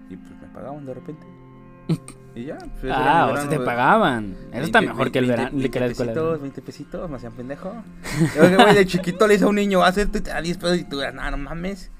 [0.10, 1.24] y pues me pagaban de repente.
[2.36, 2.58] Y ya.
[2.82, 4.36] Pues, Ah, o sea, te pagaban.
[4.52, 6.12] Eso está 20, mejor que, el 20, verano, que 20 la escuela.
[6.13, 7.73] Pesitos, 20 pesitos, me hacían pendejo.
[8.36, 10.41] Yo que güey, de chiquito le hice a un niño, haz esto y te da
[10.41, 11.91] 10 pesos y tú, no, no mames.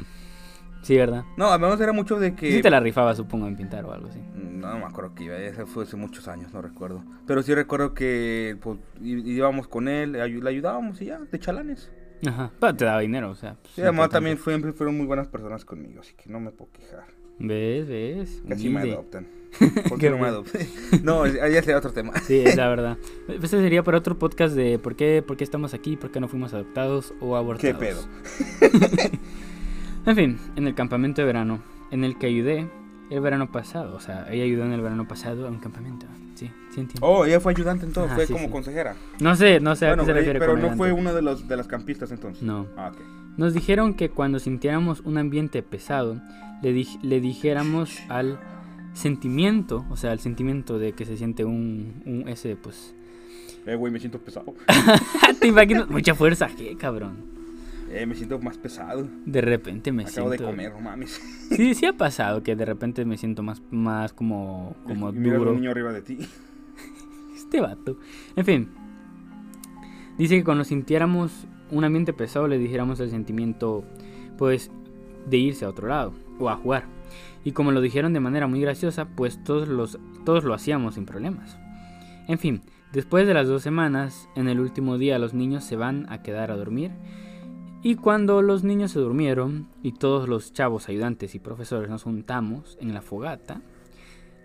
[0.84, 1.24] Sí, ¿verdad?
[1.38, 2.52] No, además era mucho de que...
[2.52, 4.20] Sí te la rifaba, supongo, en pintar o algo así.
[4.36, 7.04] No, no me acuerdo que iba, eso fue hace muchos años, no recuerdo.
[7.26, 11.40] Pero sí recuerdo que pues, íbamos con él, le ayu- le ayudábamos y ya, de
[11.40, 11.92] chalanes.
[12.26, 12.52] Ajá.
[12.60, 13.56] Pero te daba dinero, o sea.
[13.62, 16.72] pues, Sí, además también fue- fueron muy buenas personas conmigo, así que no me puedo
[16.72, 17.06] quejar.
[17.40, 17.88] ¿Ves?
[17.88, 18.44] ¿Ves?
[18.48, 18.94] Casi me Humilde.
[18.94, 19.24] adoptan.
[19.26, 19.37] ¿Por Qué qué no me bueno.
[21.04, 22.14] No, ya sería otro tema.
[22.22, 22.98] Sí, es la verdad.
[23.28, 26.28] Este sería para otro podcast de por qué, por qué estamos aquí, por qué no
[26.28, 27.78] fuimos adoptados o abortados.
[27.78, 28.02] ¿Qué pedo?
[30.06, 31.60] En fin, en el campamento de verano,
[31.92, 32.70] en el que ayudé
[33.10, 33.94] el verano pasado.
[33.94, 36.06] O sea, ella ayudó en el verano pasado a un campamento.
[36.36, 37.06] Sí, sí entiendo.
[37.06, 38.52] Oh, ella fue ayudante en todo, Ajá, fue sí, como sí.
[38.52, 38.96] consejera.
[39.20, 40.78] No sé, no sé bueno, a qué se refiere pero con no ayudante.
[40.78, 42.42] fue una de, los, de las campistas entonces.
[42.42, 42.68] No.
[42.78, 42.94] Ah.
[43.36, 46.22] Nos dijeron que cuando sintiéramos un ambiente pesado,
[46.62, 48.40] le dijéramos al
[48.98, 52.94] sentimiento, o sea, al sentimiento de que se siente un, un ese, pues...
[53.66, 54.54] Eh, güey, me siento pesado.
[55.40, 55.90] ¿Te imaginas?
[55.90, 57.18] Mucha fuerza, ¿qué, cabrón?
[57.92, 59.08] Eh, me siento más pesado.
[59.26, 60.52] De repente me Acabo de siento...
[60.52, 61.22] comer, no mames.
[61.52, 65.52] Sí, sí ha pasado que de repente me siento más, más como, como y duro.
[65.52, 66.18] un niño arriba de ti.
[67.36, 67.98] Este vato.
[68.36, 68.70] En fin.
[70.18, 73.84] Dice que cuando sintiéramos un ambiente pesado le dijéramos el sentimiento,
[74.38, 74.72] pues,
[75.30, 76.97] de irse a otro lado o a jugar.
[77.48, 81.06] Y como lo dijeron de manera muy graciosa, pues todos, los, todos lo hacíamos sin
[81.06, 81.58] problemas.
[82.28, 86.12] En fin, después de las dos semanas, en el último día los niños se van
[86.12, 86.92] a quedar a dormir.
[87.84, 92.78] Y cuando los niños se durmieron y todos los chavos ayudantes y profesores nos juntamos
[92.82, 93.62] en la fogata,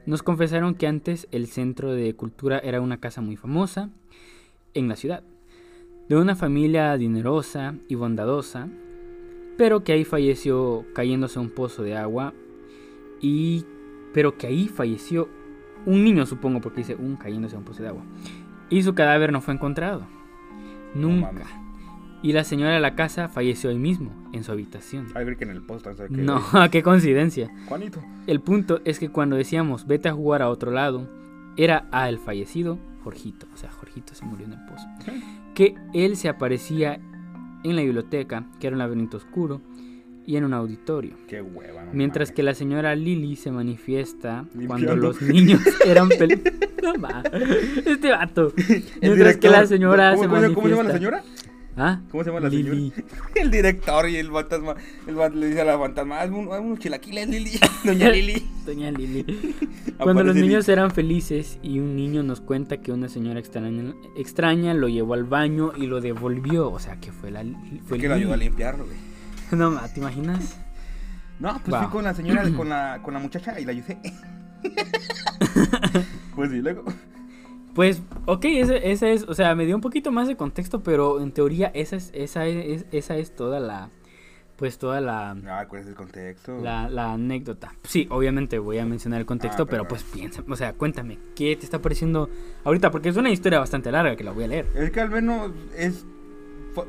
[0.06, 3.90] nos confesaron que antes el centro de cultura era una casa muy famosa
[4.74, 5.24] en la ciudad,
[6.08, 8.68] de una familia dinerosa y bondadosa,
[9.58, 12.32] pero que ahí falleció cayéndose un pozo de agua
[13.22, 13.64] y
[14.12, 15.28] pero que ahí falleció
[15.86, 18.02] un niño, supongo, porque dice un cayéndose a un pozo de agua.
[18.68, 20.06] Y su cadáver no fue encontrado.
[20.94, 21.32] Nunca.
[22.22, 25.06] y la señora de la casa falleció ahí mismo, en su habitación.
[25.14, 26.18] Ay, que en el post, ¿sabes qué?
[26.18, 27.50] No, qué coincidencia.
[27.66, 28.02] Juanito.
[28.26, 31.08] El punto es que cuando decíamos vete a jugar a otro lado,
[31.56, 33.46] era a el fallecido Jorgito.
[33.52, 34.86] O sea, Jorgito se murió en el pozo.
[35.54, 37.00] Que él se aparecía
[37.64, 39.60] en la biblioteca, que era un laberinto oscuro,
[40.26, 41.14] y en un auditorio.
[41.28, 42.36] Qué hueva, no Mientras mames.
[42.36, 46.08] que la señora Lily se manifiesta cuando los niños eran.
[47.86, 48.52] Este vato.
[49.00, 50.54] Mientras que la señora ¿Cómo, se manifiesta.
[50.54, 51.24] ¿Cómo se llama la señora?
[51.74, 52.00] ¿Ah?
[52.10, 52.78] ¿Cómo se llama la señora?
[53.34, 54.74] El director y el fantasma.
[55.06, 57.52] El le dice a la fantasma, hazme unos chilaquiles, Lili.
[57.84, 58.46] Doña Lili.
[58.66, 59.54] Doña Lili.
[59.98, 64.74] Cuando los niños eran felices y un niño nos cuenta que una señora extraña, extraña
[64.74, 66.70] lo llevó al baño y lo devolvió.
[66.70, 67.42] O sea, que fue la.
[67.86, 68.24] Fue que lo Lili.
[68.24, 69.11] ayudó a limpiarlo, güey.
[69.56, 70.56] No, ¿te imaginas?
[71.38, 73.98] No, pues fui con la señora, con la, con la muchacha y la ayudé.
[76.36, 76.84] pues sí, luego.
[77.74, 79.24] Pues, ok, esa, esa es.
[79.24, 82.46] O sea, me dio un poquito más de contexto, pero en teoría esa es, esa
[82.46, 83.88] es, esa es toda la.
[84.56, 85.36] Pues toda la.
[85.48, 86.58] Ah, ¿cuál es el contexto?
[86.60, 87.72] La, la anécdota.
[87.82, 91.18] Sí, obviamente voy a mencionar el contexto, Ah, pero pero pues piensa, o sea, cuéntame,
[91.34, 92.30] ¿qué te está pareciendo
[92.62, 92.90] ahorita?
[92.90, 94.68] Porque es una historia bastante larga que la voy a leer.
[94.76, 96.04] Es que al menos es.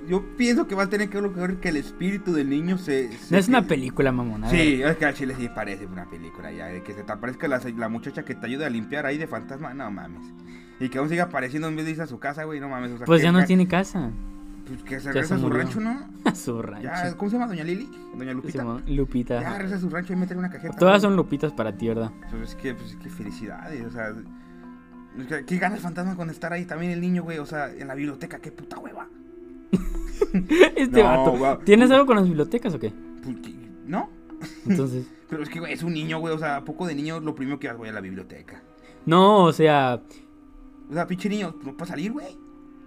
[0.08, 3.12] Yo pienso que va a tener que ver que el espíritu del niño se...
[3.12, 4.50] se- No es una que- película, mamona.
[4.50, 7.48] Sí, es que al chile sí parece una película ya, de que se te aparezca
[7.48, 10.22] la, la muchacha que te ayuda a limpiar ahí de fantasma, no mames.
[10.80, 12.92] Y que aún siga apareciendo en vez de irse a su casa, güey, no mames.
[12.92, 14.10] O sea, Pues que- ya no que- tiene casa.
[14.66, 16.08] Pues que se ya regresa se a su rancho, ¿no?
[16.24, 16.84] A su rancho.
[16.84, 17.48] Ya, ¿Cómo se llama?
[17.48, 17.90] ¿Doña Lili?
[18.16, 18.64] ¿Doña Lupita?
[18.88, 19.42] Lupita.
[19.42, 20.78] Ya, regresa a su rancho y métele una cajeta.
[20.78, 21.02] Todas güey.
[21.02, 22.12] son Lupitas para ti, ¿verdad?
[22.32, 24.14] Pues es que, pues, qué felicidades, o sea...
[25.20, 27.40] es que- ¿Qué gana el fantasma con estar ahí también el niño, güey?
[27.40, 29.10] O sea, en la biblioteca, qué puta hueva.
[30.76, 31.64] Este No, vato.
[31.64, 32.92] ¿Tienes algo con las bibliotecas o qué?
[33.24, 33.38] Pues.
[33.86, 34.10] ¿No?
[34.68, 35.06] Entonces.
[35.30, 37.34] Pero es que, güey, es un niño, güey, o sea, ¿a poco de niño lo
[37.34, 38.62] primero que vas, güey, a la biblioteca?
[39.06, 40.02] No, o sea.
[40.90, 42.38] O sea, pinche niño, no puede salir, güey.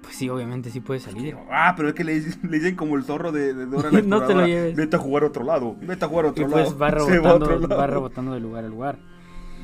[0.03, 1.37] Pues sí, obviamente sí puede salir.
[1.51, 4.03] Ah, pero es que le dicen, le dicen como el zorro de, de Dora la
[4.03, 4.77] No te lo lleves.
[4.77, 6.71] Vete a jugar a otro lado, vete a jugar a otro pues lado.
[6.71, 8.99] Se va rebotando, va rebotando de lugar a lugar.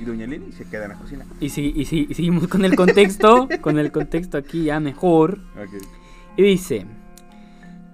[0.00, 1.26] Y Doña Lili se queda en la cocina.
[1.38, 3.48] Y sí, y sí, y seguimos con el contexto.
[3.60, 5.38] con el contexto aquí ya mejor.
[5.54, 5.80] Ok.
[6.36, 6.86] Y dice.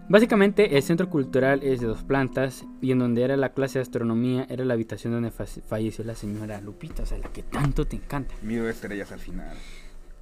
[0.09, 3.83] Básicamente el centro cultural es de dos plantas y en donde era la clase de
[3.83, 7.85] astronomía era la habitación donde fa- falleció la señora Lupita, o sea, la que tanto
[7.87, 8.35] te encanta.
[8.43, 9.55] Miro estrellas al final.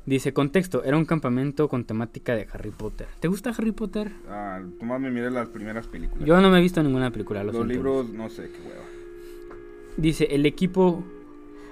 [0.04, 3.06] Dice, contexto, era un campamento con temática de Harry Potter.
[3.20, 4.10] ¿Te gusta Harry Potter?
[4.28, 6.26] Ah, nomás me miré las primeras películas.
[6.26, 8.84] Yo no me he visto ninguna película, lo Los libros, no sé, qué hueva.
[9.96, 11.04] Dice, el equipo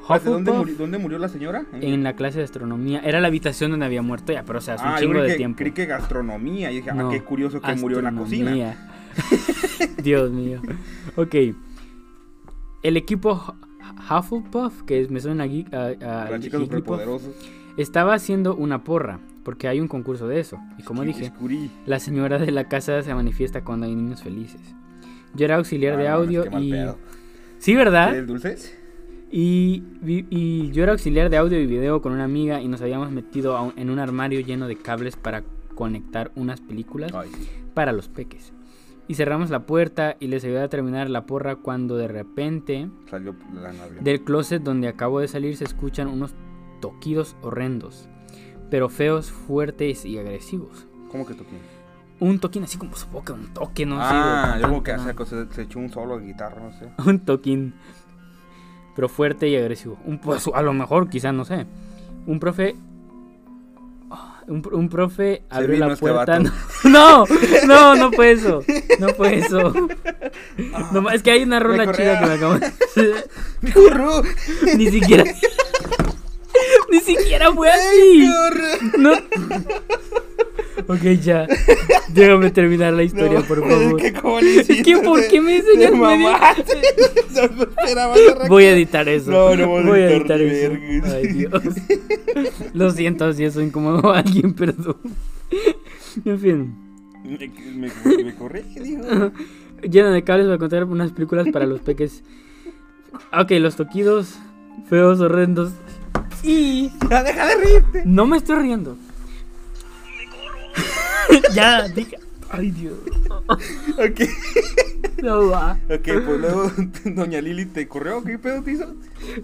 [0.09, 1.65] Ah, ¿de ¿Dónde, Hufflepuff muri- dónde murió la señora?
[1.73, 4.75] en la clase de astronomía era la habitación donde había muerto ya, pero o sea,
[4.75, 5.57] es un ah, yo chingo creí de que, tiempo.
[5.59, 6.71] creí que gastronomía.
[6.73, 8.77] Y dije, No, ah, qué curioso que murió en la cocina.
[10.03, 10.61] Dios mío.
[11.17, 11.35] Ok.
[12.83, 13.55] El equipo Hu-
[14.19, 16.61] Hufflepuff, que me suena aquí a, a- Las chicas Jigglypuff,
[16.99, 17.31] superpoderosas.
[17.77, 20.59] estaba haciendo una porra, porque hay un concurso de eso.
[20.79, 21.33] Y como dije,
[21.87, 24.61] la señora de la casa se manifiesta cuando hay niños felices.
[25.35, 26.71] Yo era auxiliar Ah, de no audio qué mal y...
[26.71, 26.99] pedo.
[27.59, 28.09] Sí, ¿verdad?
[28.11, 28.79] ¿Quieres dulces?
[29.37, 29.83] Y,
[30.31, 33.61] y yo era auxiliar de audio y video con una amiga y nos habíamos metido
[33.61, 35.43] un- en un armario lleno de cables para
[35.75, 37.29] conectar unas películas Ay,
[37.75, 38.53] para los peques.
[39.09, 43.35] Y cerramos la puerta y les ayudé a terminar la porra cuando de repente Salió
[43.55, 46.33] la del closet donde acabo de salir se escuchan unos
[46.81, 48.09] toquidos horrendos,
[48.71, 50.87] pero feos, fuertes y agresivos.
[51.11, 51.59] ¿Cómo que toquín?
[52.21, 54.03] Un toquín así como supongo que un toque, no sé.
[54.09, 56.89] ah, yo como que hace cosas, se echó un solo de guitarra, no sé.
[57.11, 57.75] Un toquín.
[58.95, 59.99] Pero fuerte y agresivo.
[60.05, 61.67] Un, pues, a lo mejor, quizá, no sé.
[62.27, 62.77] Un profe.
[64.11, 66.39] ah, Un, pro- un profe abrió la este puerta.
[66.85, 67.25] No,
[67.67, 68.63] no, no fue eso.
[69.01, 69.73] No fue eso.
[70.93, 72.55] No, es que hay una rola chida que me acabo
[73.63, 74.23] ¡Me corro!
[74.77, 75.25] Ni siquiera.
[76.91, 78.29] Ni siquiera fue así.
[78.99, 79.13] No.
[80.89, 81.47] Ok, ya.
[82.09, 84.01] Déjame terminar la historia, por favor.
[84.01, 86.33] Es que como le Es que, hiciste, ¿por qué me enseñas medio-.
[88.49, 89.31] Voy a editar eso.
[89.31, 90.73] No, no a voy a editar eso.
[91.15, 91.63] Ay, Dios.
[92.73, 94.97] Lo siento si eso incomodó a alguien, perdón.
[96.25, 96.75] En fin.
[97.25, 97.39] Me,
[97.77, 99.03] me, me corrí, dijo.
[99.83, 102.23] Lleno de cables para contar unas películas para los peques.
[103.39, 104.35] Ok, los toquidos
[104.89, 105.73] feos, horrendos.
[106.43, 108.03] Y Ya deja de reírte.
[108.05, 108.97] no me estoy riendo.
[111.55, 112.19] ya, diga.
[112.51, 112.95] Ay, Dios.
[113.49, 114.21] Ok,
[115.23, 115.79] No va.
[115.87, 116.71] ok, pues luego
[117.05, 118.95] Doña Lili te corrió, ¿qué pedo te hizo?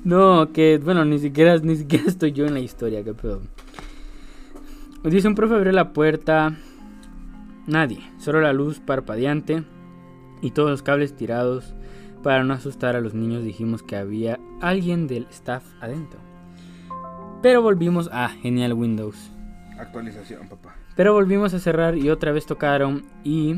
[0.05, 3.43] No, que bueno, ni siquiera, ni siquiera estoy yo en la historia, qué pedo.
[5.05, 6.57] Dice un profe abrió la puerta.
[7.67, 9.65] Nadie, solo la luz parpadeante
[10.43, 11.75] y todos los cables tirados.
[12.23, 16.21] Para no asustar a los niños dijimos que había alguien del staff adentro.
[17.43, 19.17] Pero volvimos a Genial Windows.
[19.79, 20.75] Actualización, papá.
[21.01, 23.55] Pero volvimos a cerrar y otra vez tocaron y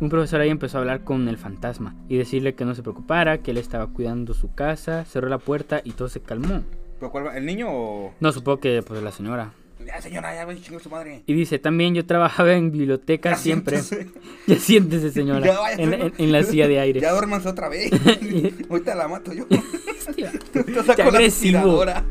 [0.00, 3.38] un profesor ahí empezó a hablar con el fantasma y decirle que no se preocupara,
[3.38, 6.62] que él estaba cuidando su casa, cerró la puerta y todo se calmó.
[7.00, 7.36] ¿Pero cuál?
[7.36, 8.14] ¿El niño o.?
[8.20, 9.50] No, supongo que pues la señora.
[9.84, 11.24] Ya, señora, ya voy a su madre.
[11.26, 13.82] Y dice, también yo trabajaba en biblioteca Ya siempre.
[13.82, 14.12] siéntese.
[14.46, 15.44] Ya siéntese, señora.
[15.46, 17.00] Ya vaya, en, en- en la silla de aire.
[17.00, 17.90] Ya duérmanse otra vez.
[18.70, 19.46] Ahorita la mato yo.
[20.06, 20.30] Hostia.
[20.52, 22.04] Te saco la.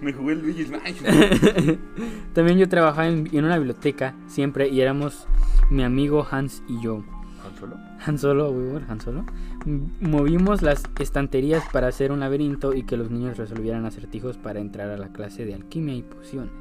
[0.00, 1.78] Me jugué el Luigi's Mansion.
[2.34, 5.26] También yo trabajaba en, en una biblioteca siempre y éramos
[5.70, 7.02] mi amigo Hans y yo.
[7.44, 7.76] ¿Han solo?
[8.04, 9.24] Han Solo, Weaver, Han Solo.
[10.00, 14.90] Movimos las estanterías para hacer un laberinto y que los niños resolvieran acertijos para entrar
[14.90, 16.52] a la clase de alquimia y pociones.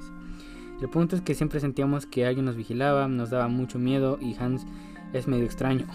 [0.81, 4.35] El punto es que siempre sentíamos que alguien nos vigilaba, nos daba mucho miedo y
[4.39, 4.65] Hans
[5.13, 5.85] es medio extraño.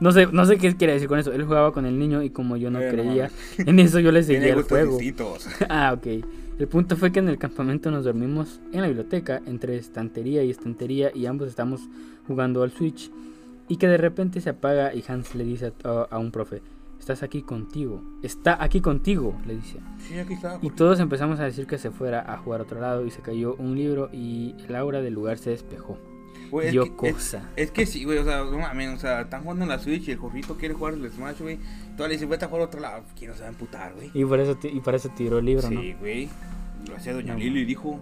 [0.00, 1.32] No sé, no sé qué quiere decir con eso.
[1.32, 3.68] Él jugaba con el niño y como yo no Eh, no creía mames.
[3.68, 4.98] en eso, yo le seguía el juego.
[5.68, 6.24] Ah, ok.
[6.58, 10.50] El punto fue que en el campamento nos dormimos en la biblioteca, entre estantería y
[10.50, 11.80] estantería, y ambos estamos
[12.26, 13.10] jugando al Switch.
[13.68, 16.60] Y que de repente se apaga y Hans le dice a, a- a un profe,
[17.00, 19.78] estás aquí contigo, está aquí contigo, le dice.
[19.98, 20.58] Sí, aquí está.
[20.62, 23.22] Y todos empezamos a decir que se fuera a jugar a otro lado y se
[23.22, 25.98] cayó un libro y el aura del lugar se despejó.
[26.52, 27.50] Güey, es que- cosa.
[27.56, 30.06] Es que sí, güey, o sea, no mames, o sea, están jugando en la Switch
[30.06, 31.58] y el Jorrito quiere jugar el Smash, güey.
[31.96, 33.02] Todos le dicen, vete a jugar a otro lado.
[33.18, 34.10] ¿Quién no se va a emputar, güey?
[34.14, 36.28] Y por eso, y por eso tiró el libro, Sí, güey.
[36.88, 37.38] Lo hacía Doña No.
[37.40, 37.98] Lili, dijo.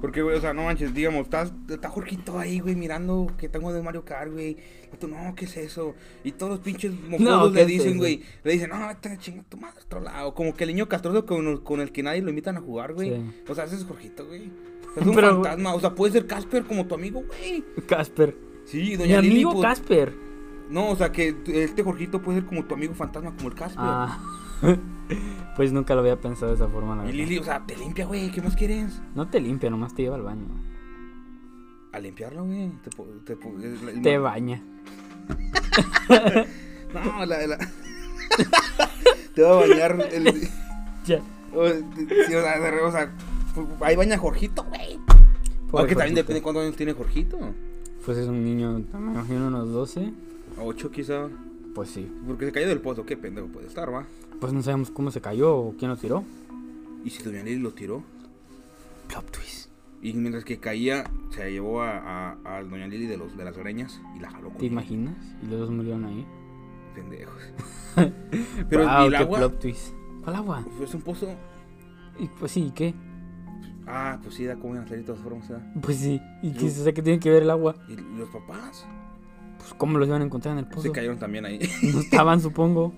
[0.00, 3.72] Porque, güey, o sea, no manches, digamos, estás, está Jorgito ahí, güey, mirando que tengo
[3.72, 4.56] de Mario Kart, güey.
[5.08, 5.94] No, ¿qué es eso?
[6.22, 9.44] Y todos los pinches mocosos ¿qué le dicen, güey, le dicen, no, vete a chingar
[9.44, 10.34] tu madre a otro lado.
[10.34, 13.10] Como que el niño castroso con, con el que nadie lo invitan a jugar, güey.
[13.10, 13.42] Sí.
[13.48, 14.50] O sea, ese es Jorgito, güey.
[14.96, 17.64] Es un Pero, fantasma, o sea, puede ser Casper como tu amigo, güey.
[17.86, 18.36] Casper.
[18.64, 19.34] Sí, Mi Doña Lili.
[19.34, 20.14] amigo pues, Casper.
[20.70, 23.78] No, o sea, que este Jorgito puede ser como tu amigo fantasma, como el Casper.
[23.78, 24.18] Ah.
[25.56, 27.18] pues nunca lo había pensado de esa forma, la Y verdad.
[27.18, 29.00] Lili, o sea, te limpia, güey, ¿qué más quieres?
[29.14, 30.46] No te limpia, nomás te lleva al baño.
[31.92, 32.70] A limpiarlo, güey.
[32.82, 32.90] Te,
[33.36, 33.36] te,
[33.94, 34.62] la- Te baña.
[36.94, 37.58] No, la, la...
[39.34, 40.48] te va a bañar el...
[41.04, 41.20] Ya.
[41.52, 43.12] o, sea, o sea,
[43.80, 44.98] ahí baña Jorgito, güey.
[45.70, 47.38] Pobre Aunque también depende de cuántos años tiene Jorgito.
[48.04, 50.12] Pues es un niño, me imagino unos 12.
[50.62, 51.28] Ocho quizá.
[51.74, 52.10] Pues sí.
[52.26, 54.06] Porque se cayó del pozo, qué pendejo puede estar, va.
[54.40, 56.24] Pues no sabemos cómo se cayó o quién lo tiró.
[57.04, 58.02] Y si Doña Lili lo tiró.
[59.08, 59.70] Plot twist.
[60.02, 63.56] Y mientras que caía, se llevó a, a, a Doña Lili de, los, de las
[63.56, 64.72] greñas y la jaló con ¿Te él.
[64.72, 65.16] imaginas?
[65.42, 66.24] Y los dos murieron ahí.
[66.94, 67.42] Pendejos.
[68.68, 69.38] Pero Wow, ¿y el agua?
[69.38, 69.92] plot twist.
[70.22, 70.64] ¿Cuál agua?
[70.78, 71.28] Pues un pozo.
[72.18, 72.94] Y pues sí, ¿y qué?
[73.86, 75.64] Ah, pues sí, da como iban a salir de todas formas, ¿verdad?
[75.80, 76.20] Pues sí.
[76.42, 77.76] ¿Y qué, o sea, qué tiene que ver el agua?
[77.88, 78.84] Y los papás
[79.58, 80.82] Pues cómo los iban a encontrar en el pozo.
[80.82, 81.60] se cayeron también ahí.
[81.82, 82.92] No estaban, supongo.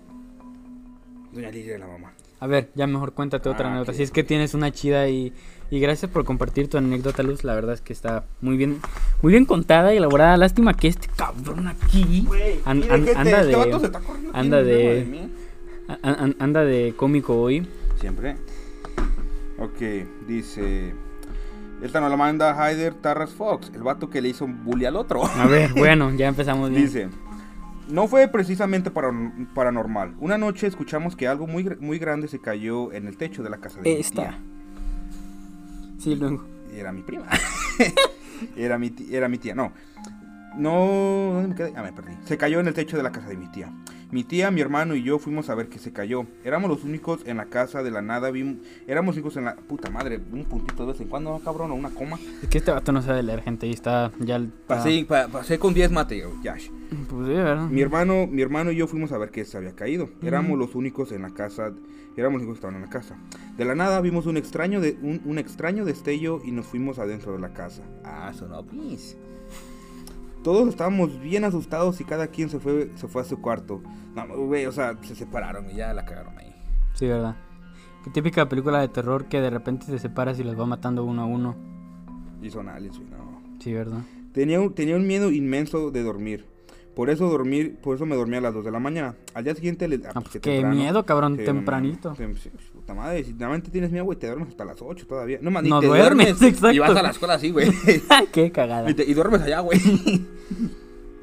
[1.32, 2.12] Doña Lili era la mamá.
[2.40, 3.92] A ver, ya mejor cuéntate otra Ah, anécdota.
[3.92, 5.32] Si es que tienes una chida y,
[5.70, 7.42] y gracias por compartir tu anécdota, Luz.
[7.44, 8.78] La verdad es que está muy bien,
[9.22, 10.36] muy bien contada y elaborada.
[10.36, 12.26] Lástima que este cabrón aquí
[12.64, 13.98] an- Mire, an- gente, anda este de
[14.32, 15.28] anda de-
[16.02, 17.66] an- an- anda de cómico hoy.
[18.00, 18.36] Siempre.
[19.58, 19.80] Ok,
[20.26, 20.94] dice.
[21.82, 25.24] Esta nos la manda Hyder Tarras Fox, el vato que le hizo bully al otro.
[25.24, 26.82] A ver, bueno, ya empezamos bien.
[26.84, 27.08] Dice,
[27.88, 30.14] no fue precisamente paran- paranormal.
[30.18, 33.58] Una noche escuchamos que algo muy, muy grande se cayó en el techo de la
[33.58, 34.22] casa de mi Esta.
[34.22, 34.38] tía.
[35.98, 36.44] Sí, luego.
[36.74, 37.26] Era mi prima.
[38.56, 39.72] era, mi ti- era mi tía, no.
[40.56, 41.72] No, ¿dónde me quedé?
[41.76, 42.12] Ah, me perdí.
[42.24, 43.72] Se cayó en el techo de la casa de mi tía.
[44.10, 46.24] Mi tía, mi hermano y yo fuimos a ver que se cayó.
[46.42, 48.30] Éramos los únicos en la casa de la nada.
[48.30, 48.56] Vimos,
[48.86, 49.54] éramos únicos en la...
[49.56, 51.70] Puta madre, un puntito de vez en cuando, ¿no, cabrón?
[51.72, 52.18] O una coma.
[52.42, 53.66] Es que este vato no sabe leer, gente.
[53.66, 54.36] Y está ya.
[54.38, 56.68] está- Pasé, pa- pasé con 10 mate, Yash.
[57.10, 57.68] Pues sí, ¿verdad?
[57.68, 60.08] Mi hermano, mi hermano y yo fuimos a ver que se había caído.
[60.22, 60.60] Éramos Ujú.
[60.60, 61.72] los únicos en la casa,
[62.16, 63.16] éramos los únicos que estaban en la casa.
[63.58, 67.32] De la nada vimos un extraño de un, un extraño destello y nos fuimos adentro
[67.34, 67.82] de la casa.
[68.04, 69.18] Ah, sonó please.
[70.42, 73.82] Todos estábamos bien asustados y cada quien se fue se fue a su cuarto.
[74.14, 76.54] No, güey, o sea, se separaron y ya la cagaron ahí.
[76.94, 77.36] Sí, ¿verdad?
[78.04, 81.22] Qué típica película de terror que de repente se separas y los va matando uno
[81.22, 81.56] a uno.
[82.40, 83.42] Y son aliens, güey, no.
[83.60, 84.00] Sí, ¿verdad?
[84.32, 86.46] Tenía un, tenía un miedo inmenso de dormir.
[86.94, 89.14] Por eso dormir, por eso me dormía a las 2 de la mañana.
[89.34, 90.74] Al día siguiente le Ah, pues, pues qué temprano.
[90.76, 92.14] miedo, cabrón, tempranito.
[92.16, 92.50] sí, sí,
[92.88, 95.38] puta madre, si normalmente tienes miedo, güey, te duermes hasta las 8 todavía.
[95.42, 96.72] No, man, No te duermes, exacto.
[96.72, 97.70] Y vas a la escuela así, güey.
[98.32, 98.90] qué cagada.
[98.90, 99.78] y, te- y duermes allá, güey.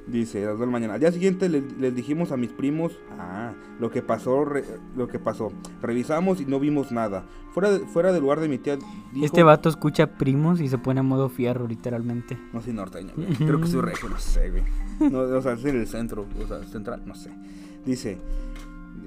[0.08, 0.94] Dice, a las 2 de la mañana.
[0.94, 4.64] Al día siguiente le- les, dijimos a mis primos, ah, lo que pasó, re-
[4.96, 5.52] lo que pasó.
[5.82, 7.26] Revisamos y no vimos nada.
[7.54, 8.78] Fuera, de- fuera del lugar de mi tía
[9.14, 12.38] dijo, Este vato escucha primos y se pone a modo fierro, literalmente.
[12.54, 13.30] No soy norteño, güey.
[13.34, 14.64] Creo que soy regio, no sé, güey.
[15.12, 17.32] No, o sea, es en el centro, o sea, central, no sé.
[17.84, 18.20] Dice,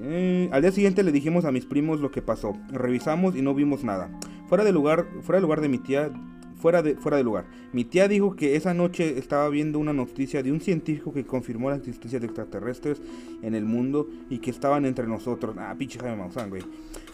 [0.01, 2.57] eh, al día siguiente le dijimos a mis primos lo que pasó.
[2.73, 4.11] Revisamos y no vimos nada.
[4.49, 6.11] Fuera del lugar, fuera del lugar de mi tía,
[6.57, 7.47] fuera de, fuera del lugar.
[7.73, 11.71] Mi tía dijo que esa noche estaba viendo una noticia de un científico que confirmó
[11.71, 13.01] la existencia de extraterrestres
[13.43, 15.57] en el mundo y que estaban entre nosotros.
[15.59, 16.63] Ah, pinche Jaime Maussan, güey.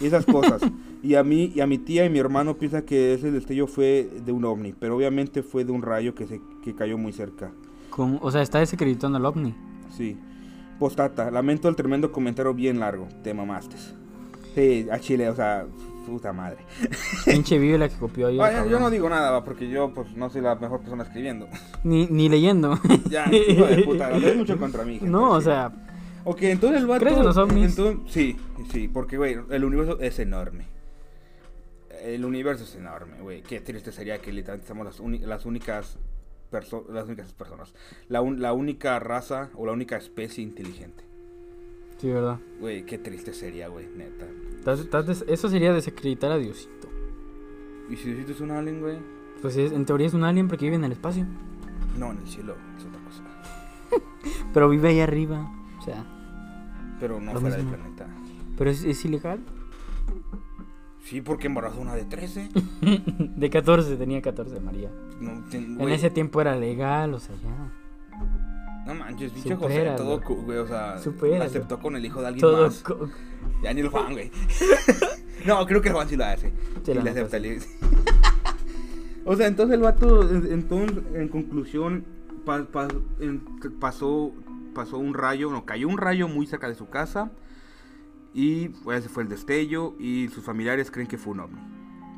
[0.00, 0.62] Y esas cosas.
[1.02, 4.08] y a mí y a mi tía y mi hermano piensa que ese destello fue
[4.24, 7.52] de un ovni, pero obviamente fue de un rayo que se que cayó muy cerca.
[7.90, 9.54] Con- o sea, está desacreditando al ovni.
[9.90, 10.16] Sí.
[10.78, 13.08] Postata, lamento el tremendo comentario bien largo.
[13.22, 13.76] Te mamaste.
[14.54, 15.66] Sí, a Chile, o sea,
[16.06, 16.58] puta madre.
[17.24, 18.38] Pinche biblia que copió ahí.
[18.40, 21.48] Ah, yo, no digo nada, va, porque yo pues no soy la mejor persona escribiendo.
[21.82, 22.78] Ni, ni leyendo.
[23.08, 24.94] ya, hijo de puta, lo mucho contra mí.
[24.98, 25.46] gente, no, o sí.
[25.46, 25.72] sea,
[26.26, 27.00] Ok, entonces el vato...
[27.04, 27.78] ¿Crees en los ovnis?
[27.78, 28.36] entonces- sí,
[28.72, 30.66] sí, porque, güey, el universo es enorme.
[32.02, 33.42] El universo es enorme, güey.
[33.42, 35.98] Qué triste sería que literalmente somos las, las únicas
[36.54, 37.74] perso- las únicas personas.
[38.08, 41.02] La, un- la única raza o la única especie inteligente.
[41.98, 42.38] sí, ¿verdad?
[42.60, 44.26] Güey, qué triste sería, güey, neta.
[44.72, 46.88] Estás des- Eso sería desacreditar a Diosito.
[47.90, 48.98] ¿Y si Diosito es un alien, güey?
[49.42, 51.26] Pues es- en teoría es un alien porque vive en el espacio.
[51.98, 53.22] No, en el cielo es otra cosa.
[54.54, 55.50] Pero vive ahí arriba.
[55.78, 56.04] O sea,
[57.00, 57.76] Pero no fuera del mismo.
[57.78, 58.06] planeta.
[58.56, 59.40] pero es, es ilegal.
[61.04, 62.48] Sí, porque embarazó una de 13.
[63.36, 64.90] de 14, tenía 14, María.
[65.20, 68.84] No, En ese tiempo era legal, o sea, ya.
[68.86, 72.66] no manches, pinche José, todo, güey, o sea, aceptó con el hijo de alguien Todo.
[72.66, 72.82] más.
[73.62, 74.30] Ya ni el Juan, güey.
[75.46, 76.48] no, creo que el Juan sí lo hace.
[76.48, 76.54] Sí,
[76.86, 77.38] Sí, la le acepta.
[79.26, 82.04] o sea, entonces el vato, en- entonces, en conclusión,
[82.44, 82.88] pa- pa-
[83.20, 83.42] en-
[83.80, 84.32] pasó,
[84.74, 87.30] pasó un rayo, no, cayó un rayo muy cerca de su casa.
[88.34, 89.94] Y pues, ese fue el destello.
[89.98, 91.60] Y sus familiares creen que fue un ovni.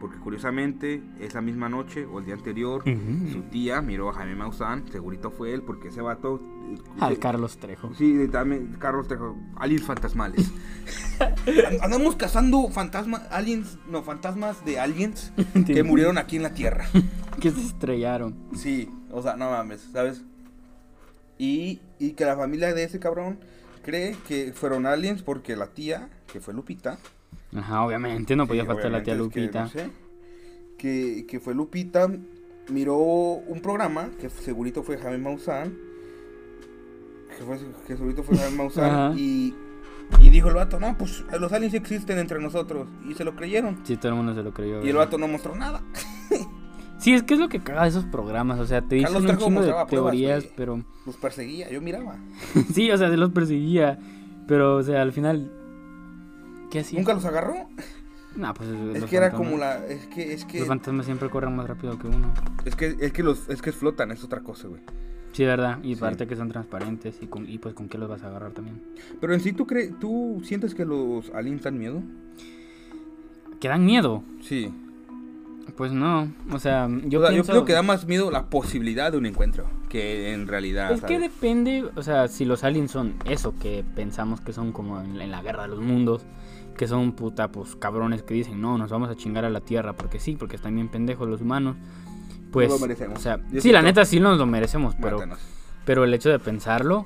[0.01, 4.85] Porque curiosamente, esa misma noche o el día anterior, su tía miró a Jaime Maussan.
[4.93, 6.39] Segurito fue él, porque ese vato.
[6.71, 7.95] eh, Al se- Carlos Trejo.
[7.95, 10.53] Sí, también Carlos Trejo, aliens fantasmales.
[11.19, 11.35] An-
[11.83, 15.33] Andamos cazando fantasmas, aliens, no, fantasmas de aliens
[15.67, 16.87] que murieron aquí en la Tierra.
[17.41, 18.35] Que se estrellaron.
[18.55, 20.23] Sí, o sea, no mames, ¿sabes?
[21.39, 23.39] Y, y que la familia de ese cabrón
[23.87, 26.99] cree que fueron aliens porque la tía, que fue Lupita,
[27.55, 29.62] Ajá, obviamente, no podía Sí, faltar la tía obviamente, es que, Lupita.
[29.62, 29.91] no sé,
[30.76, 32.11] que, que fue Lupita,
[32.68, 35.72] miró un programa que segurito fue Jaime Maussan.
[37.39, 39.16] Que, fue, que segurito fue Jaime Maussan.
[39.18, 39.55] Y,
[40.20, 42.89] y dijo el vato, no, pues los aliens existen entre nosotros.
[43.09, 43.78] Y se lo creyeron.
[43.84, 44.84] Sí, todo el mundo se lo creyó.
[44.84, 45.82] Y el vato no mostró nada.
[46.99, 48.59] Sí, es que es lo que caga de esos programas.
[48.59, 50.83] O sea, te dicen un chingo de pruebas, teorías, pero.
[51.05, 52.17] Los perseguía, yo miraba.
[52.75, 53.99] sí, o sea, se los perseguía.
[54.49, 55.51] Pero, o sea, al final.
[56.71, 56.99] ¿Qué hacía?
[56.99, 57.55] ¿Nunca los agarró?
[58.35, 58.69] No, pues.
[58.95, 59.87] Es que era fantasmas- como la.
[59.87, 60.59] Es que, es que.
[60.61, 62.33] Los fantasmas siempre corren más rápido que uno.
[62.65, 64.81] Es que, es que los, es que flotan, es otra cosa, güey.
[65.33, 65.79] Sí, ¿verdad?
[65.83, 65.99] Y Sí.
[65.99, 67.19] aparte que son transparentes.
[67.21, 68.81] Y, con, y pues, ¿con qué los vas a agarrar también?
[69.21, 72.03] Pero en sí, ¿tú crees, tú sientes que los aliens dan miedo?
[73.61, 74.23] ¿Que dan miedo?
[74.41, 74.73] Sí.
[75.77, 76.33] Pues no.
[76.53, 77.49] O sea, yo O sea, pienso.
[77.49, 80.91] yo creo que da más miedo la posibilidad de un encuentro que en realidad.
[80.93, 85.01] Es que depende, o sea, si los aliens son eso que pensamos que son como
[85.01, 86.24] en, en la guerra de los mundos,
[86.77, 89.93] que son puta, pues cabrones que dicen, no, nos vamos a chingar a la Tierra
[89.95, 91.77] porque sí, porque están bien pendejos los humanos.
[92.53, 93.18] Pues, lo merecemos.
[93.18, 95.41] o sea, Yo sí, la neta sí nos lo merecemos, pero, Mátanos.
[95.85, 97.05] pero el hecho de pensarlo,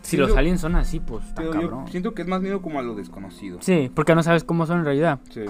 [0.00, 1.84] si los aliens son así, pues está cabrón.
[1.86, 3.58] yo siento que es más miedo como a lo desconocido.
[3.60, 5.20] Sí, porque no sabes cómo son en realidad.
[5.28, 5.42] Sí.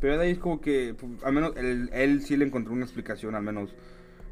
[0.00, 2.84] Pero de ahí es como que, pues, al menos él, él sí le encontró una
[2.84, 3.74] explicación, al menos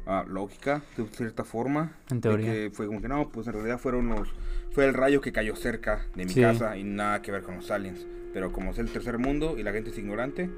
[0.05, 1.93] ah, lógica, de cierta forma.
[2.09, 2.51] En de teoría.
[2.51, 4.29] que fue como que no, pues en realidad fueron los.
[4.71, 6.41] Fue el rayo que cayó cerca de mi Sí.
[6.41, 8.05] casa y nada que ver con los aliens.
[8.33, 10.49] Pero como es el tercer mundo y la gente es ignorante,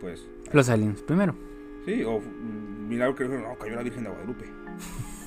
[0.00, 0.24] pues.
[0.52, 1.34] Los aliens, primero.
[1.84, 4.46] Sí, o mm, milagro que no, cayó la Virgen de Guadalupe.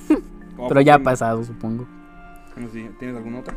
[0.68, 1.86] Pero ya ha pasado, supongo.
[2.98, 3.54] ¿Tienes alguna otra?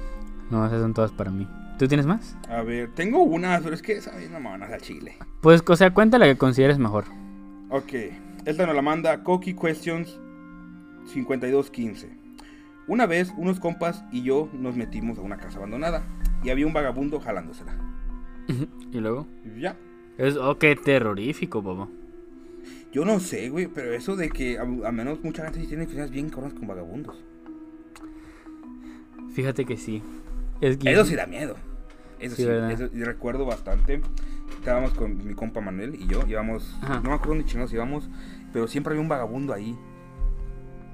[0.52, 1.48] No, esas son todas para mí.
[1.78, 2.38] ¿Tú tienes más?
[2.48, 5.18] A ver, tengo una, pero es que esa no me van a dar chile.
[5.42, 7.06] Pues, o sea, cuenta la que consideres mejor.
[7.70, 7.94] Ok,
[8.46, 10.20] esta nos la manda Coqui Questions
[11.06, 12.10] 5215.
[12.88, 16.04] Una vez, unos compas y yo nos metimos a una casa abandonada
[16.44, 17.76] y había un vagabundo jalándosela.
[18.92, 19.28] y luego.
[19.58, 19.78] Ya.
[20.18, 21.88] Es, oh, qué terrorífico, papá.
[22.92, 25.84] Yo no sé, güey, pero eso de que a, a menos mucha gente sí tiene
[25.84, 27.24] experiencias bien cabronas con vagabundos.
[29.34, 30.04] Fíjate que sí.
[30.62, 31.56] Es que Eso sí da miedo.
[32.20, 34.02] Eso Sí, sí, eso- y recuerdo bastante.
[34.60, 36.96] Estábamos con mi compa Manuel y yo, íbamos, Ajá.
[37.02, 38.10] no me acuerdo dónde chingados íbamos,
[38.54, 39.76] pero siempre había un vagabundo ahí.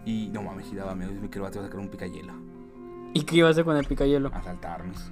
[0.05, 2.33] Y no mames, sí daba miedo, me que el vato iba a sacar un picayelo,
[3.13, 4.29] ¿Y qué iba a hacer con el picayelo?
[4.33, 5.11] a saltarnos.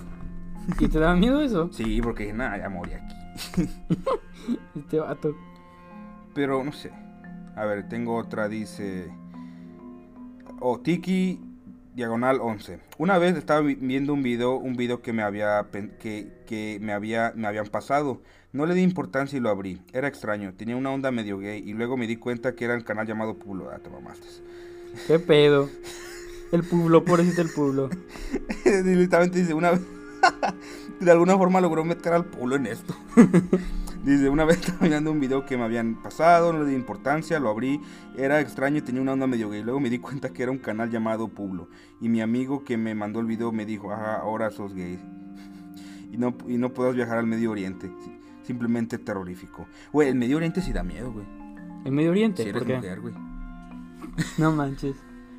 [0.79, 1.69] ¿Y te daba miedo eso?
[1.73, 3.15] Sí, porque dije, nada, ya morí aquí.
[4.75, 5.35] Este vato.
[6.33, 6.91] Pero no sé.
[7.57, 9.11] A ver, tengo otra, dice.
[10.61, 11.41] Oh, Tiki
[11.95, 12.79] diagonal 11.
[12.97, 15.65] Una vez estaba vi- viendo un video, un video que me había
[15.99, 18.21] que, que me había me habían pasado.
[18.51, 19.81] No le di importancia y lo abrí.
[19.93, 22.83] Era extraño, tenía una onda medio gay y luego me di cuenta que era el
[22.83, 23.69] canal llamado Pulo.
[23.71, 24.27] Ah, te mamaste.
[25.07, 25.69] ¿Qué pedo?
[26.51, 27.89] El pueblo, pobrecito el pueblo.
[28.65, 29.81] Directamente dice, una vez,
[31.01, 32.95] de alguna forma logró meter al pulo en esto.
[34.05, 37.39] dice, una vez estaba mirando un video que me habían pasado, no le di importancia,
[37.39, 37.81] lo abrí,
[38.17, 39.63] era extraño y tenía una onda medio gay.
[39.63, 41.69] Luego me di cuenta que era un canal llamado Pueblo.
[42.01, 44.99] Y mi amigo que me mandó el video me dijo, ajá, ahora sos gay.
[46.11, 47.91] y no, y no puedes viajar al Medio Oriente.
[48.43, 49.67] Simplemente terrorífico.
[49.91, 51.25] Güey, el Medio Oriente sí da miedo, güey.
[51.83, 52.75] El Medio Oriente, Si eres ¿por qué?
[52.75, 53.13] mujer, güey.
[54.37, 54.95] No manches.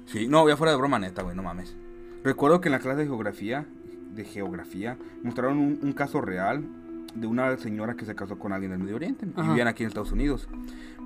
[0.07, 1.77] Sí, no, ya fuera de broma neta, güey, no mames.
[2.23, 3.67] Recuerdo que en la clase de geografía,
[4.13, 6.65] de geografía, mostraron un, un caso real
[7.17, 9.89] de una señora que se casó con alguien del Medio Oriente y vivían aquí en
[9.89, 10.49] Estados Unidos.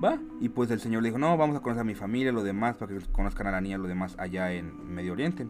[0.03, 2.43] Va, y pues el señor le dijo, no, vamos a conocer a mi familia, lo
[2.43, 5.47] demás, para que conozcan a la niña, lo demás allá en Medio Oriente.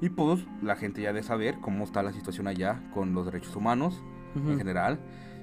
[0.00, 3.54] Y pues la gente ya de saber cómo está la situación allá con los derechos
[3.56, 4.02] humanos
[4.34, 4.98] en general.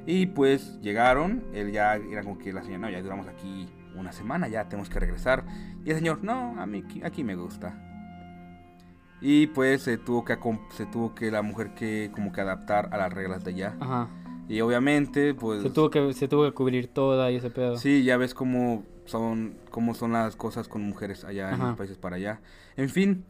[0.06, 4.12] Y pues llegaron, él ya era como que la señora, no, ya duramos aquí una
[4.12, 5.44] semana, ya tenemos que regresar.
[5.84, 7.84] Y el señor, no, a mí aquí, me gusta.
[9.20, 10.38] Y pues se tuvo que
[10.72, 13.76] se tuvo que la mujer que como que adaptar a las reglas de allá.
[13.80, 14.08] Ajá.
[14.50, 15.62] Y obviamente, pues...
[15.64, 17.78] Se tuvo que, se tuvo que cubrir toda y ese pedo.
[17.78, 21.98] Sí, ya ves cómo son, cómo son las cosas con mujeres allá en los países
[21.98, 22.40] para allá.
[22.78, 23.26] En fin,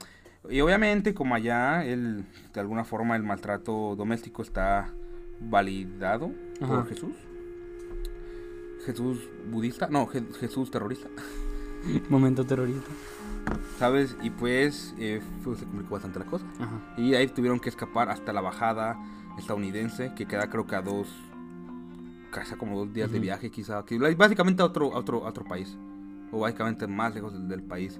[0.49, 4.93] y obviamente como allá, el, de alguna forma el maltrato doméstico está
[5.39, 6.76] validado Ajá.
[6.76, 7.11] por Jesús.
[8.86, 9.20] Jesús
[9.51, 11.09] budista, no, Je- Jesús terrorista,
[12.09, 12.89] Momento terrorista.
[13.80, 14.15] ¿sabes?
[14.22, 16.45] Y pues, eh, pues, se complicó bastante la cosa.
[16.59, 16.93] Ajá.
[16.97, 18.97] Y ahí tuvieron que escapar hasta la bajada
[19.38, 21.07] estadounidense, que queda creo que a dos,
[22.31, 25.45] casi como dos días de viaje quizá, que básicamente a otro, a otro, a otro
[25.45, 25.77] país,
[26.31, 27.99] o básicamente más lejos del, del país.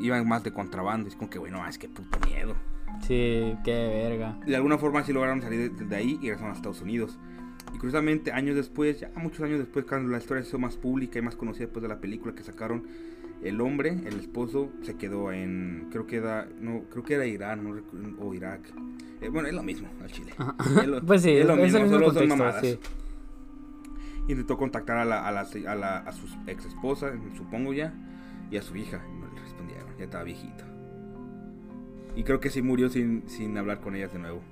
[0.00, 2.54] Iban más de contrabando, y es como que, bueno, es que puto miedo.
[3.06, 4.38] Sí, qué verga.
[4.46, 7.18] De alguna forma sí lograron salir de, de ahí y regresaron a Estados Unidos.
[7.74, 11.18] Y curiosamente, años después, ya muchos años después, cuando la historia se hizo más pública
[11.18, 12.84] y más conocida después de la película que sacaron,
[13.42, 17.64] el hombre, el esposo, se quedó en, creo que era, no, creo que era Irán
[17.64, 17.80] no
[18.24, 18.60] o Irak.
[19.20, 20.32] Eh, bueno, es lo mismo al Chile.
[20.86, 22.60] Lo- Pues sí, es lo mismo, mismo solo son contexto, mamadas.
[22.66, 22.78] sí.
[24.28, 27.92] Intentó contactar a, la, a, la, a, la- a su ex esposa, supongo ya,
[28.50, 29.02] y a su hija.
[29.18, 30.64] No le respondieron, ya estaba viejito.
[32.14, 34.42] Y creo que sí murió sin, sin hablar con ellas de nuevo.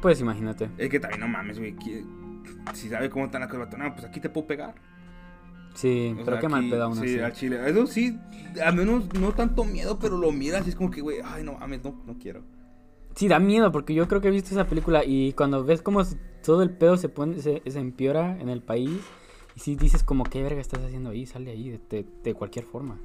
[0.00, 0.70] Pues imagínate.
[0.78, 1.74] Es que también no mames, güey.
[2.74, 4.74] Si sabe cómo están las cosas, no, pues aquí te puedo pegar.
[5.74, 7.18] Sí, O pero sea, qué mal aquí- pedo aún Sí, así.
[7.20, 7.60] al chile.
[7.70, 8.18] Eso sí,
[8.64, 11.54] al menos no tanto miedo, pero lo miras y es como que, güey, ay, no
[11.54, 12.42] mames, no, no quiero.
[13.14, 16.00] Sí, da miedo porque yo creo que he visto esa película y cuando ves cómo
[16.00, 18.90] s- todo el pedo se pone, se, se empeora en el país
[19.54, 22.64] y si dices como qué verga estás haciendo ahí, sale ahí de, de- de cualquier
[22.64, 22.98] forma.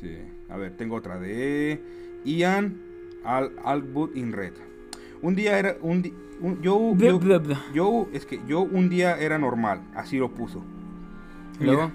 [0.00, 0.16] Sí.
[0.48, 1.80] A ver, tengo otra de
[2.24, 2.80] Ian
[3.24, 4.52] Al Albut in Red.
[5.22, 6.94] Un día era un, un- yo,
[7.74, 10.62] yo- es que yo un día era normal, así lo puso.
[11.60, 11.90] Luego,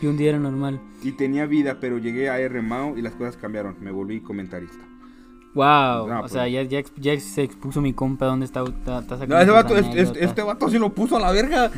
[0.00, 0.80] y un día era normal.
[1.02, 3.76] Y tenía vida, pero llegué a R Mao y las cosas cambiaron.
[3.80, 4.84] Me volví comentarista.
[5.54, 9.16] Wow, No, o pues- sea, ya, ya, se expuso mi compa dónde está, está, está
[9.18, 10.22] sacando No, ese vato, es- es- anécdotas.
[10.22, 11.70] este vato sí lo puso a la verga.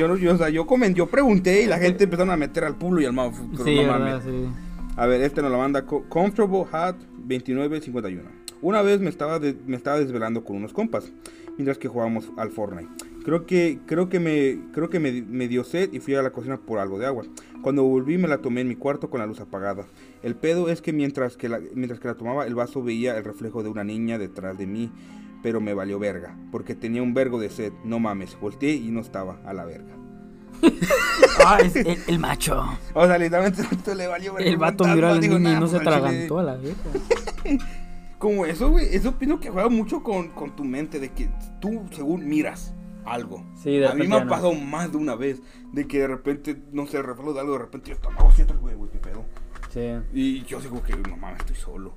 [0.00, 2.64] Yo, no- yo, o sea, yo, comen, yo pregunté y la gente empezaron a meter
[2.64, 3.30] al pulo y al mao.
[3.32, 4.22] Sí, no verdad, mames.
[4.24, 4.48] sí.
[4.96, 8.22] A ver, este nos la manda Co- Comfortable Hat 2951.
[8.62, 11.12] Una vez me estaba, de- me estaba desvelando con unos compas
[11.56, 12.88] mientras que jugábamos al Fortnite.
[13.28, 16.30] Creo que, creo que, me, creo que me, me dio sed y fui a la
[16.30, 17.24] cocina por algo de agua.
[17.60, 19.84] Cuando volví me la tomé en mi cuarto con la luz apagada.
[20.22, 23.24] El pedo es que mientras que la, mientras que la tomaba el vaso veía el
[23.24, 24.90] reflejo de una niña detrás de mí,
[25.42, 27.74] pero me valió verga, porque tenía un vergo de sed.
[27.84, 29.94] No mames, volteé y no estaba a la verga.
[31.46, 32.64] Ah, es el, el macho.
[32.94, 34.48] O sea, literalmente esto le valió verga.
[34.50, 35.96] El vato miró a la digo, niña y "Nah, no pues, se al chile".
[35.96, 37.66] atragantó a la verga.
[38.18, 41.28] Como eso, güey, eso opino que juega mucho con, con tu mente, de que
[41.60, 42.74] tú según miras
[43.12, 43.44] algo.
[43.56, 44.30] Sí, de A mí me ha no.
[44.30, 45.40] pasado más de una vez,
[45.72, 48.74] de que de repente, no sé, reflejo de algo, de repente yo no, siento, güey,
[48.74, 49.24] güey, qué pedo.
[49.70, 49.80] Sí.
[50.14, 51.94] Y yo digo que, no mames, estoy solo.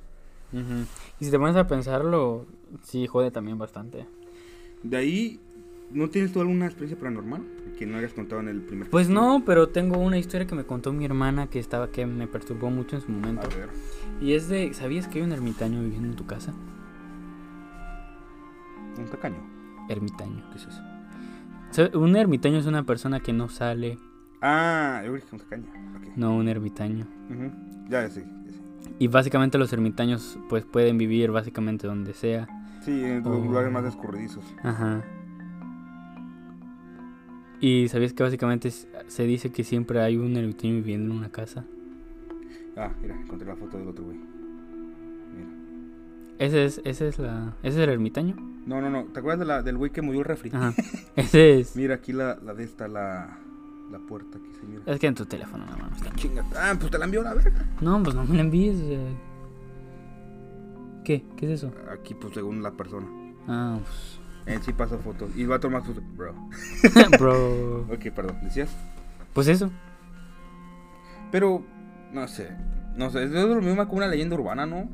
[0.54, 0.86] Ujú.
[1.20, 2.46] Y si te pones a pensarlo,
[2.84, 4.06] sí jode también bastante.
[4.84, 5.40] De ahí,
[5.92, 7.42] ¿no tienes tú alguna experiencia paranormal
[7.80, 9.28] que no hayas contado en el primer Pues capítulo?
[9.40, 12.70] no, pero tengo una historia que me contó mi hermana que estaba que me perturbó
[12.70, 13.48] mucho en su momento.
[13.48, 13.70] A ver,
[14.20, 16.54] Y es de, ¿sabías que hay un ermitaño viviendo en tu casa?
[18.98, 19.38] un tacaño,
[19.90, 20.44] Ermitaño.
[20.52, 20.82] ¿qué es eso?
[21.94, 23.98] O un ermitaño es una persona que no sale.
[24.42, 25.66] Ah, yo dije un tacaño,
[25.98, 26.18] ok.
[26.18, 27.06] No, un ermitaño.
[27.90, 28.60] Ya, ya sé, ya sé.
[29.00, 32.48] Y básicamente los ermitaños pues pueden vivir básicamente donde sea.
[32.82, 33.46] Sí, en los Oh.
[33.46, 34.44] lugares más escurridizos.
[34.64, 35.04] Ajá.
[37.60, 41.64] Y sabías que básicamente se dice que siempre hay un ermitaño viviendo en una casa.
[42.76, 44.18] Ah, mira, encontré la foto del otro güey.
[46.42, 48.36] Ese es, ese es la, ese es el ermitaño.
[48.66, 49.04] No, no, no.
[49.06, 50.50] ¿Te acuerdas de la, del güey que murió el refri?
[50.54, 50.74] Ajá.
[51.16, 51.76] Ese es.
[51.76, 53.38] Mira aquí la, la de esta, la,
[53.92, 54.82] la puerta aquí se mira.
[54.88, 56.02] Es que en tu teléfono no mames.
[56.02, 56.16] también.
[56.16, 56.46] Chinga.
[56.56, 57.66] Ah, pues te la envió la verga.
[57.82, 58.78] No, pues no me lo envíes.
[58.80, 59.14] eh.
[61.04, 61.24] ¿Qué?
[61.38, 61.72] ¿Qué es eso?
[61.92, 63.08] Aquí, pues según la persona.
[63.48, 64.20] Ah, pues.
[64.46, 65.30] En sí pasó fotos.
[65.36, 66.04] Y va a tomar fotos.
[66.16, 66.34] Bro.
[67.20, 67.82] Bro.
[67.82, 68.38] Ok, perdón.
[68.44, 68.76] ¿Decías?
[69.34, 69.70] Pues eso.
[71.32, 71.64] Pero,
[72.14, 72.50] no sé.
[72.96, 73.24] No sé.
[73.26, 74.88] Es lo mismo como una leyenda urbana, ¿no?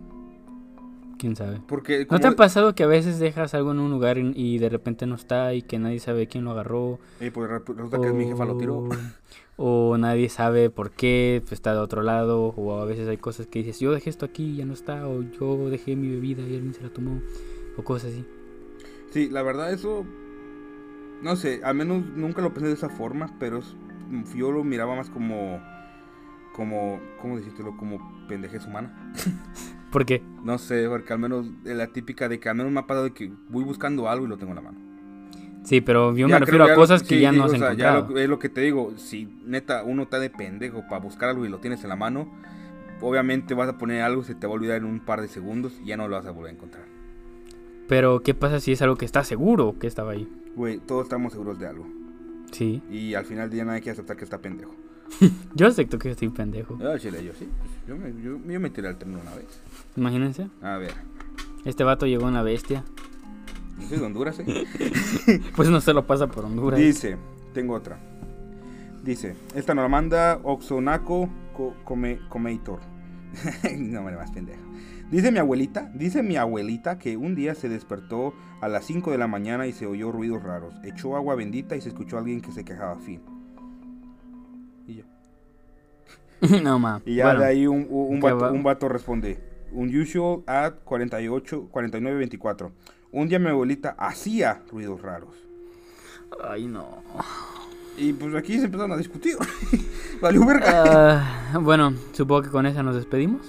[1.18, 1.60] ¿Quién sabe?
[1.68, 2.08] Porque.
[2.10, 4.70] ¿No te ha pasado que a veces dejas algo en un lugar y, y de
[4.70, 7.00] repente no está y que nadie sabe quién lo agarró?
[7.20, 8.88] Eh, pues resulta que mi jefa lo tiró.
[9.60, 12.54] O nadie sabe por qué pues, está de otro lado.
[12.56, 15.08] O a veces hay cosas que dices, yo dejé esto aquí y ya no está.
[15.08, 17.22] O yo dejé mi bebida y alguien se la tomó.
[17.76, 18.26] O cosas así.
[19.12, 20.06] Sí, la verdad, eso.
[21.24, 23.62] No sé, al menos nunca lo pensé de esa forma, pero
[24.36, 25.60] yo lo miraba más como.
[26.54, 27.00] Como.
[27.20, 27.76] ¿Cómo decírtelo?
[27.78, 29.14] Como pendejez humana.
[29.98, 30.22] ¿Por qué?
[30.44, 33.06] No sé, porque al menos es la típica de que al menos me ha pasado
[33.06, 34.78] de que voy buscando algo y lo tengo en la mano.
[35.64, 37.56] Sí, pero yo Ya me refiero a lo- cosas que sí, ya no has o
[37.58, 38.10] sea, ya encontrado.
[38.14, 41.48] lo- es lo que te digo, si neta uno está de pendejo para buscar algo
[41.48, 42.32] y lo tienes en la mano,
[43.02, 45.80] obviamente vas a poner algo, se te va a olvidar en un par de segundos
[45.84, 46.86] y ya no lo vas a volver a encontrar.
[47.88, 50.30] Pero, ¿qué pasa si es algo que está seguro que estaba ahí?
[50.56, 51.88] Güey, todos estamos seguros de algo.
[52.52, 52.84] Sí.
[52.92, 54.76] Y al final del día nadie quiere aceptar que está pendejo.
[55.56, 56.78] Yo acepto que estoy pendejo.
[56.80, 57.48] Yo, chile, yo sí.
[57.88, 59.62] yo, me, yo, yo me tiré al tren una vez.
[59.96, 60.48] Imagínense.
[60.62, 60.94] A ver.
[61.66, 62.84] Este vato llegó una bestia.
[63.80, 64.68] Yo soy de Honduras, ¿eh?
[65.56, 66.80] Pues no se lo pasa por Honduras.
[66.80, 67.18] Dice,
[67.54, 67.98] tengo otra.
[69.04, 72.80] Dice, esta nos la manda Oxonaco Co- Come, Comeitor.
[73.78, 74.62] no me más pendejo.
[75.12, 79.18] Dice mi abuelita, dice mi abuelita que un día se despertó a las 5 de
[79.18, 80.74] la mañana y se oyó ruidos raros.
[80.84, 82.96] Echó agua bendita y se escuchó a alguien que se quejaba.
[82.98, 83.22] Fin.
[86.64, 87.02] no ma.
[87.06, 88.52] Y ya Bueno, de ahí un, un, un ¿qué vato, va?
[88.52, 89.40] un vato responde.
[89.72, 92.72] Unusual at 48, 49, 24.
[93.12, 95.36] Un día mi abuelita hacía ruidos raros.
[96.44, 97.04] Ay, no.
[97.98, 99.36] Y pues aquí se empezaron a discutir.
[100.22, 100.84] Valió verga.
[101.54, 103.42] Ah, bueno, supongo que con esa nos despedimos.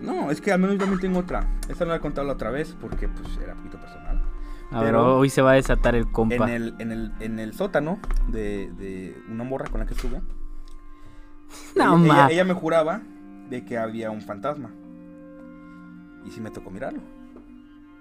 [0.00, 1.46] No, es que al menos yo también tengo otra.
[1.68, 4.22] Esta no la he contado la otra vez porque pues era un poquito personal.
[4.70, 6.34] A ver, Pero- hoy se va a desatar el compa.
[6.36, 7.98] En el, en el, en el sótano
[8.28, 10.20] de, de una morra con la que estuve.
[11.74, 13.00] No, ella, ella- me juraba
[13.50, 14.70] de que había un fantasma.
[16.24, 17.00] Y sí me tocó mirarlo.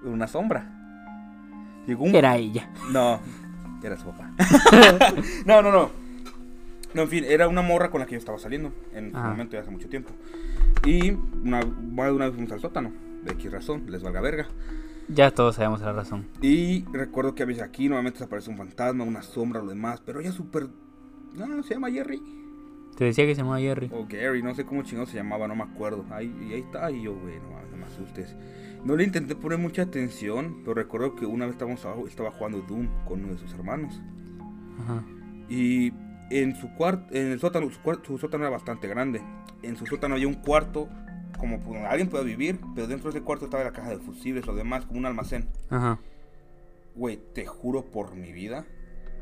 [0.04, 0.72] Una sombra.
[1.86, 2.16] Llegó un...
[2.16, 2.70] Era ella.
[2.92, 3.20] No,
[3.84, 4.32] era su papá.
[5.46, 5.90] no, no, no.
[6.94, 9.30] No, en fin, era una morra con la que yo estaba saliendo en su Ajá.
[9.30, 10.12] momento ya hace mucho tiempo.
[10.86, 12.92] Y una, una vez fuimos al sótano.
[13.24, 14.48] De X razón, les valga verga.
[15.08, 16.26] Ya todos sabemos la razón.
[16.42, 20.02] Y recuerdo que a veces aquí nuevamente aparece un fantasma, una sombra, lo demás.
[20.06, 20.68] Pero ella súper.
[21.36, 22.22] No, se llama Jerry.
[22.96, 23.90] Te decía que se llamaba Jerry.
[23.94, 26.06] O Gary, no sé cómo chingado se llamaba, no me acuerdo.
[26.12, 28.36] Ahí, y ahí está, y yo, güey, no, mames, no me asustes.
[28.86, 32.62] No le intenté poner mucha atención, pero recuerdo que una vez estábamos abajo, estaba jugando
[32.62, 34.02] Doom con uno de sus hermanos.
[34.82, 35.04] Ajá.
[35.50, 35.92] Y
[36.30, 39.22] en su cuarto, en el sótano, su, su sótano era bastante grande.
[39.62, 40.88] En su sótano había un cuarto,
[41.38, 44.46] como pues, alguien puede vivir, pero dentro de ese cuarto estaba la caja de fusibles,
[44.46, 45.50] lo demás, como un almacén.
[45.70, 46.00] Ajá.
[46.96, 48.66] Güey, te juro por mi vida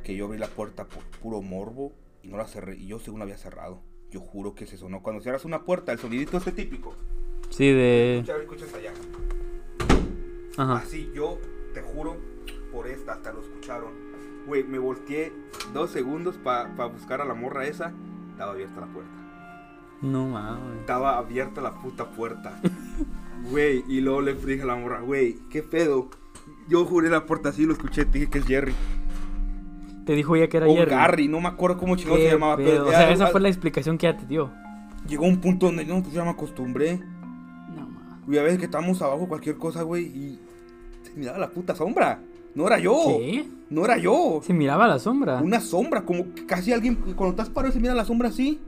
[0.04, 1.94] que yo abrí la puerta por puro morbo
[2.24, 2.76] y no la cerré.
[2.78, 3.84] Y yo según la había cerrado.
[4.10, 5.04] Yo juro que se sonó.
[5.04, 6.96] Cuando cierras una puerta, el sonidito este típico.
[7.50, 8.20] Sí, de.
[8.20, 8.94] Escucha, escuchas allá.
[10.58, 10.78] Ajá.
[10.78, 11.40] Así yo,
[11.74, 12.18] te juro,
[12.72, 13.92] por esta hasta lo escucharon.
[14.48, 15.32] Güey, me volteé
[15.74, 17.94] dos segundos para buscar a la morra esa.
[18.32, 19.12] Estaba abierta la puerta.
[20.02, 20.80] No mames.
[20.82, 22.60] Estaba abierta la puta puerta.
[23.50, 26.10] Güey, y luego le dije a la morra, güey, ¿qué pedo?
[26.70, 28.74] Yo juré la puerta así, lo escuché, te dije que es Jerry.
[30.06, 30.92] Te dijo ya que era O Jerry.
[30.92, 32.58] Gary, no me acuerdo cómo chingado se llamaba.
[32.58, 32.68] pedo.
[32.70, 34.52] Pero O sea, esa fue la explicación que ya te dio.
[35.08, 36.98] Llegó un punto donde no, pues ya me acostumbré.
[37.76, 38.28] No mames.
[38.28, 40.40] Y a veces que estábamos abajo, cualquier cosa, güey, y
[41.04, 42.20] se miraba la puta sombra.
[42.56, 42.96] No era yo.
[43.18, 43.48] ¿Qué?
[43.70, 44.40] No era yo.
[44.44, 45.42] Se miraba la sombra.
[45.42, 48.60] Una sombra, como que casi alguien, cuando estás parado se mira la sombra así.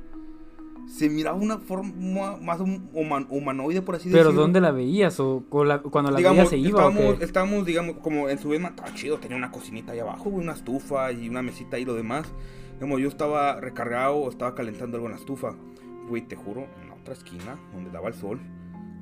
[0.88, 4.42] Se miraba una forma más hum- human- humanoide, por así Pero decirlo.
[4.44, 5.20] ¿dónde la veías?
[5.20, 7.26] ¿O la- cuando la digamos, veías se iba o estábamos, qué?
[7.26, 11.12] estábamos, digamos, como en su vez estaba chido, tenía una cocinita ahí abajo, una estufa
[11.12, 12.32] y una mesita y lo demás.
[12.76, 15.56] Digamos, yo estaba recargado o estaba calentando algo en la estufa.
[16.10, 18.40] Güey, te juro, en la otra esquina, donde daba el sol,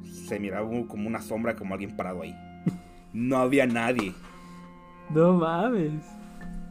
[0.04, 2.34] se miraba como una sombra, como alguien parado ahí.
[3.14, 4.14] No había nadie.
[5.10, 5.92] No mames.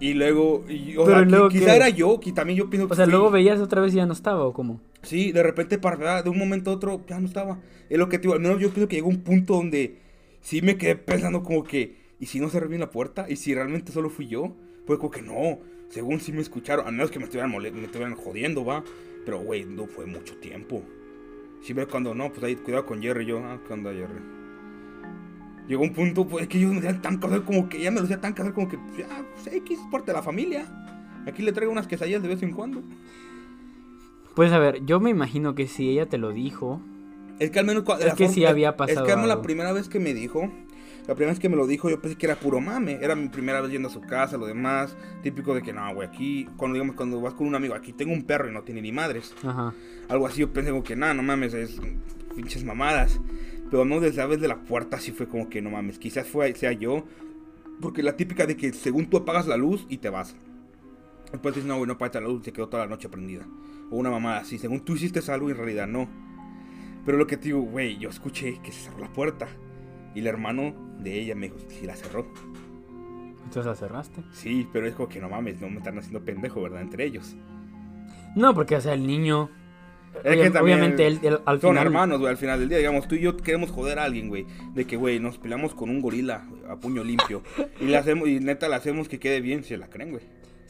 [0.00, 1.76] Y luego, y, o Pero sea, luego, quizá ¿qué?
[1.76, 4.06] era yo, que también yo pienso que O sea, luego veías otra vez y ya
[4.06, 4.80] no estaba o cómo.
[5.02, 7.60] Sí, de repente, para de un momento a otro, ya no estaba.
[7.88, 9.98] Es lo que te digo, al menos yo pienso que llegó un punto donde
[10.40, 13.26] sí me quedé pensando como que, ¿y si no cerré bien la puerta?
[13.28, 14.56] ¿Y si realmente solo fui yo?
[14.86, 18.14] Pues como que no, según sí me escucharon, a menos que me estuvieran, me estuvieran
[18.14, 18.84] jodiendo, va.
[19.24, 20.82] Pero, güey, no fue mucho tiempo.
[21.62, 24.20] Siempre cuando no, pues ahí, cuidado con Jerry, yo, ah, ¿qué onda, Jerry?
[25.68, 28.08] Llegó un punto, pues, que ellos me decían tan casual como que, ya me lo
[28.18, 30.66] tan casual como que, pues, ya, pues, X es parte de la familia.
[31.26, 32.82] Aquí le traigo unas quesadillas de vez en cuando.
[34.34, 36.80] Pues a ver, yo me imagino que si ella te lo dijo.
[37.38, 39.42] Es que al menos Es la que sí había Es pasado que al menos la
[39.42, 40.50] primera vez que me dijo,
[41.06, 42.98] la primera vez que me lo dijo, yo pensé que era puro mame.
[43.02, 44.96] Era mi primera vez yendo a su casa, lo demás.
[45.22, 48.12] Típico de que no, güey, aquí, cuando digamos, cuando vas con un amigo, aquí tengo
[48.12, 49.34] un perro y no tiene ni madres.
[49.44, 49.74] Ajá.
[50.08, 51.80] Algo así, yo pensé como que, nada, no mames, es
[52.36, 53.20] pinches mamadas.
[53.70, 56.26] Pero no, desde la vez de la puerta sí fue como que, no mames, quizás
[56.28, 57.04] fue, sea yo.
[57.80, 60.36] Porque la típica de que según tú apagas la luz y te vas.
[61.32, 63.44] Después dices, no, güey, no apagaste la luz, se quedó toda la noche prendida.
[63.92, 66.08] O una mamada así, según tú hiciste algo y en realidad no.
[67.04, 69.46] Pero lo que te digo, güey, yo escuché que se cerró la puerta.
[70.14, 72.26] Y el hermano de ella me dijo, sí, la cerró.
[73.44, 74.22] Entonces la cerraste.
[74.32, 76.80] Sí, pero es como que no mames, no me están haciendo pendejo, ¿verdad?
[76.80, 77.36] Entre ellos.
[78.34, 79.50] No, porque, o sea, el niño.
[80.24, 81.86] Es que también obviamente él, él al Son final.
[81.86, 84.46] hermanos, güey, al final del día, digamos, tú y yo queremos joder a alguien, güey.
[84.74, 87.42] De que, güey, nos peleamos con un gorila a puño limpio.
[87.80, 90.22] y le hacemos, y neta le hacemos que quede bien, si la creen, güey.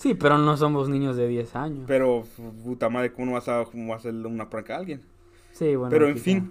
[0.03, 1.85] Sí, pero no somos niños de 10 años.
[1.87, 2.25] Pero,
[2.65, 5.01] puta madre, ¿cómo vas a, cómo vas a hacerle una pranca a alguien?
[5.53, 5.91] Sí, bueno.
[5.91, 6.25] Pero en quizá.
[6.25, 6.51] fin.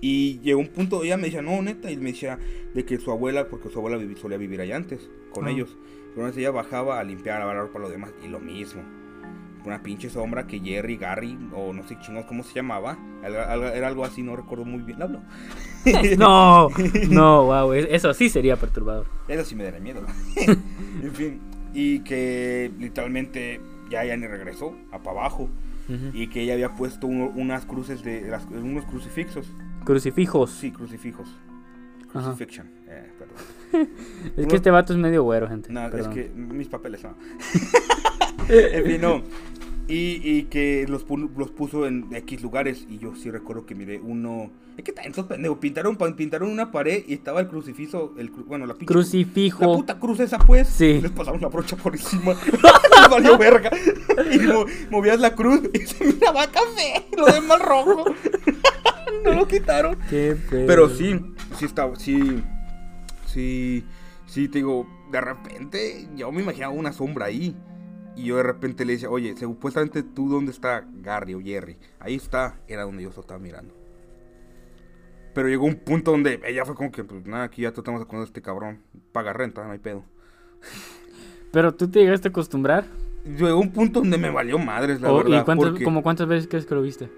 [0.00, 2.38] Y llegó un punto, ella me decía, no, neta, y me decía
[2.74, 5.08] de que su abuela, porque su abuela vivi- solía vivir allá antes.
[5.32, 5.50] con Ah.
[5.50, 5.74] ellos.
[6.10, 8.82] Entonces ella bajaba a limpiar, a lavar para los demás y lo mismo.
[9.64, 12.98] Una pinche sombra que Jerry, Gary, o no sé chingos cómo se llamaba.
[13.24, 15.00] Era algo así, no recuerdo muy bien.
[15.00, 15.20] Hablo.
[16.18, 16.68] No,
[17.08, 19.06] no, wow, eso sí sería perturbador.
[19.28, 20.02] Eso sí me daría miedo.
[20.36, 21.40] en fin.
[21.74, 23.60] Y que literalmente
[23.90, 25.48] ya, ya ni regresó a para abajo.
[26.14, 28.22] Y que ella había puesto uno- unas cruces de.
[28.22, 29.46] las- unos crucifixos.
[29.84, 30.50] Crucifijos.
[30.50, 31.28] Sí, crucifijos.
[32.10, 32.70] Crucifixion.
[32.88, 33.36] Eh, perdón.
[34.36, 35.72] Es que este vato es medio güero, gente.
[35.72, 37.14] No, es que mis papeles no.
[38.48, 39.22] en fin, no.
[39.88, 41.04] Y, y que los,
[41.36, 42.86] los puso en X lugares.
[42.88, 44.50] Y yo sí recuerdo que miré uno.
[44.76, 45.60] Es que sos pendejo.
[45.60, 48.14] Pintaron, pintaron una pared y estaba el crucifijo.
[48.16, 48.86] El, bueno, la pinche.
[48.92, 49.60] Crucifijo.
[49.60, 50.68] La puta cruz esa, pues.
[50.68, 51.00] Sí.
[51.00, 52.34] Les pasamos la brocha por encima.
[53.00, 53.70] Les valió verga.
[54.32, 57.06] Y mo- movías la cruz y se miraba café.
[57.16, 58.04] Lo demás rojo.
[59.24, 59.98] no lo quitaron.
[60.08, 60.36] Qué.
[60.50, 61.20] Pero sí,
[61.58, 62.42] sí estaba, sí,
[63.26, 63.84] sí,
[64.26, 67.56] sí, te digo, de repente yo me imaginaba una sombra ahí.
[68.16, 71.78] Y yo de repente le decía, oye, supuestamente tú, ¿dónde está Gary o Jerry?
[71.98, 73.74] Ahí está, era donde yo estaba mirando.
[75.34, 78.16] Pero llegó un punto donde ella fue como que, pues nada, aquí ya tratamos de
[78.16, 78.80] a este cabrón.
[79.12, 80.04] Paga renta, no hay pedo.
[81.52, 82.84] Pero tú te llegaste a acostumbrar.
[83.24, 85.40] Llegó un punto donde me valió madres, la O- verdad.
[85.40, 87.10] ¿Y cuántas, porque como cuántas veces crees que lo viste?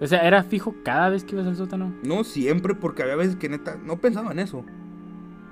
[0.00, 1.94] O sea, ¿era fijo cada vez que ibas al sótano?
[2.02, 4.64] No siempre, porque había veces que neta no pensaba en eso.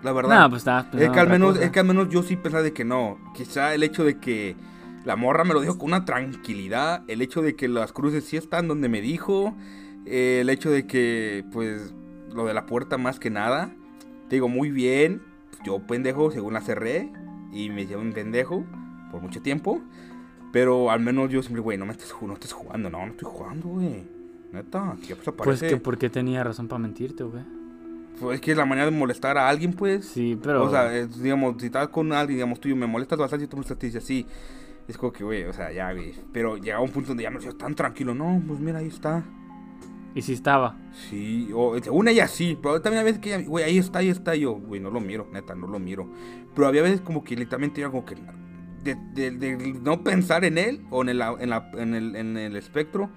[0.04, 0.40] La verdad.
[0.42, 2.62] No, pues estabas Es pensando que, al menos, es que al menos yo sí pensaba
[2.62, 3.18] de que no.
[3.34, 4.54] Quizá el hecho de que
[5.04, 7.02] la morra me lo dijo con una tranquilidad.
[7.08, 9.54] El hecho de que las cruces sí están donde me dijo.
[10.06, 11.94] eh, el hecho de que, pues,
[12.32, 13.74] lo de la puerta más que nada.
[14.28, 15.22] Te digo, muy bien.
[15.64, 17.10] Yo pendejo, según la cerré.
[17.52, 18.64] Y me llevo un pendejo
[19.10, 19.80] por mucho tiempo.
[20.52, 22.90] Pero al menos yo siempre, güey, no me estés, ju- no estés jugando.
[22.90, 24.04] No, no estoy jugando, güey.
[24.52, 25.68] Neta, ¿qué pues Pues aparece?
[25.68, 27.42] que porque tenía razón para mentirte, güey.
[28.20, 30.06] Pues es que es la manera de molestar a alguien, pues.
[30.06, 30.64] Sí, pero.
[30.64, 33.48] O sea, es, digamos, si estás con alguien, digamos, tú y me molestas bastante y
[33.48, 34.26] tú me molestas y dices así.
[34.86, 36.12] Es como que, güey, o sea, ya, güey.
[36.32, 38.14] Pero llegaba un punto donde ya me decía tan tranquilo.
[38.14, 39.24] No, pues mira, ahí está.
[40.14, 40.76] Y si estaba.
[40.92, 42.56] Sí, o según ella sí.
[42.62, 44.36] Pero también había veces que ella, güey, ahí está, ahí está.
[44.36, 46.08] Y yo, güey, no lo miro, neta, no lo miro.
[46.54, 48.14] Pero había veces como que literalmente era como que.
[48.84, 52.36] De, de- de no pensar en él o en el, en, la- en el, en
[52.36, 53.08] el espectro,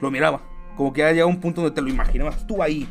[0.00, 0.40] lo miraba.
[0.76, 2.86] Como que ya llegaba un punto donde te lo imaginabas tú ahí.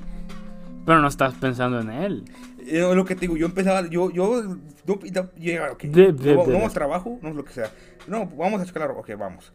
[0.86, 2.24] Pero no estás pensando en él.
[2.68, 6.36] Eh, lo que te digo, yo empezaba, yo, yo, yo, yo llegaba, ok, De- de-
[6.36, 7.70] no, de- vamos trabajo, no es lo que sea.
[8.08, 9.52] No, vamos a ropa, ok, vamos.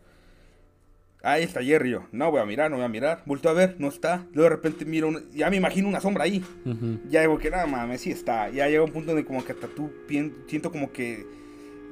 [1.23, 3.23] Ahí está Jerry, yo, no voy a mirar, no voy a mirar.
[3.27, 4.25] Vuelto a ver, no está.
[4.33, 6.43] Luego de repente miro, una- ya me imagino una sombra ahí.
[6.65, 6.99] Ujú.
[7.11, 8.49] Ya digo que nada mames, sí está.
[8.49, 9.91] Ya llega un punto donde como que hasta tú
[10.49, 11.27] siento como que...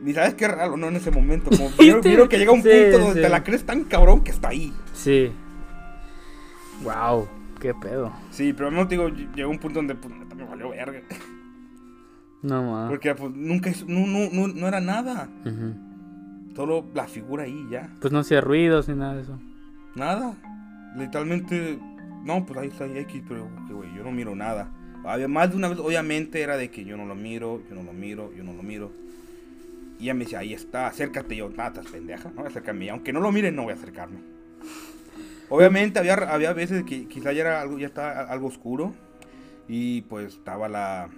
[0.02, 0.88] Ni sabes qué raro, ¿no?
[0.88, 1.50] En ese momento.
[1.50, 1.68] Como
[2.04, 3.20] miro que llega un Sí, punto donde sí.
[3.20, 4.72] te la crees tan cabrón que está ahí.
[4.94, 5.30] Sí.
[6.82, 7.28] Wow,
[7.58, 8.12] qué pedo.
[8.30, 11.00] Sí, pero no te digo, llegó un punto donde pues me valió verga.
[12.42, 12.88] No más.
[12.88, 15.28] Porque pues nunca, no, no, no, no era nada.
[16.54, 17.88] Solo la figura ahí, ya.
[18.00, 19.38] Pues no hacía ruidos ni nada de eso.
[19.94, 20.34] Nada.
[20.96, 21.78] Literalmente,
[22.24, 24.70] no, pues ahí está ahí X, pero güey, yo no miro nada.
[25.04, 27.82] Había más de una vez, obviamente era de que yo no lo miro, yo no
[27.82, 28.90] lo miro, yo no lo miro.
[29.98, 31.34] Y ella me decía, ahí está, acércate.
[31.34, 32.84] Y yo, nada, estás pendeja, no voy a acercarme.
[32.86, 34.18] Y aunque no lo miren, no voy a acercarme.
[35.50, 38.94] Obviamente había, había veces que quizá ya era algo, ya estaba algo oscuro.
[39.66, 41.08] Y pues estaba la,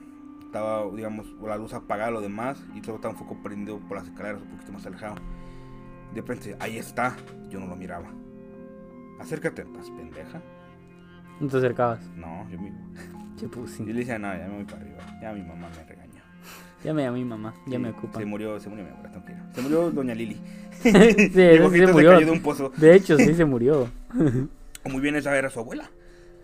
[0.44, 2.64] estaba, digamos, la luz apagada, lo demás.
[2.74, 5.14] Y solo estaba un foco prendido por las escaleras, un poquito más alejado.
[6.14, 7.16] De repente, ahí está,
[7.48, 8.10] yo no lo miraba.
[9.20, 10.42] Acércate, estás pendeja.
[11.40, 12.00] No te acercabas.
[12.16, 12.72] No, yo, me,
[13.38, 13.84] Qué pussy.
[13.84, 15.18] yo le decía, no, ya me voy para arriba.
[15.22, 16.09] Ya mi mamá me regañó.
[16.84, 18.18] Llame a mi mamá, ya me ocupa.
[18.18, 19.38] Se murió, se murió mi abuela, tranquilo.
[19.54, 20.36] Se murió doña Lili.
[20.82, 22.18] sí, sí se murió.
[22.20, 22.72] de un pozo.
[22.76, 23.88] De hecho, sí se murió.
[24.82, 25.90] O muy bien esa era su abuela.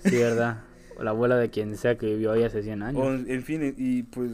[0.04, 0.62] Sí, verdad.
[0.98, 3.00] O la abuela de quien sea que vivió ahí hace 100 años.
[3.02, 4.30] O, en fin, y pues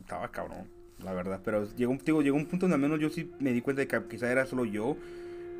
[0.00, 0.66] estaba cabrón,
[1.04, 1.40] la verdad.
[1.44, 3.82] Pero llegó, un- digo, llegó un punto donde al menos yo sí me di cuenta
[3.82, 4.96] de que quizá era solo yo,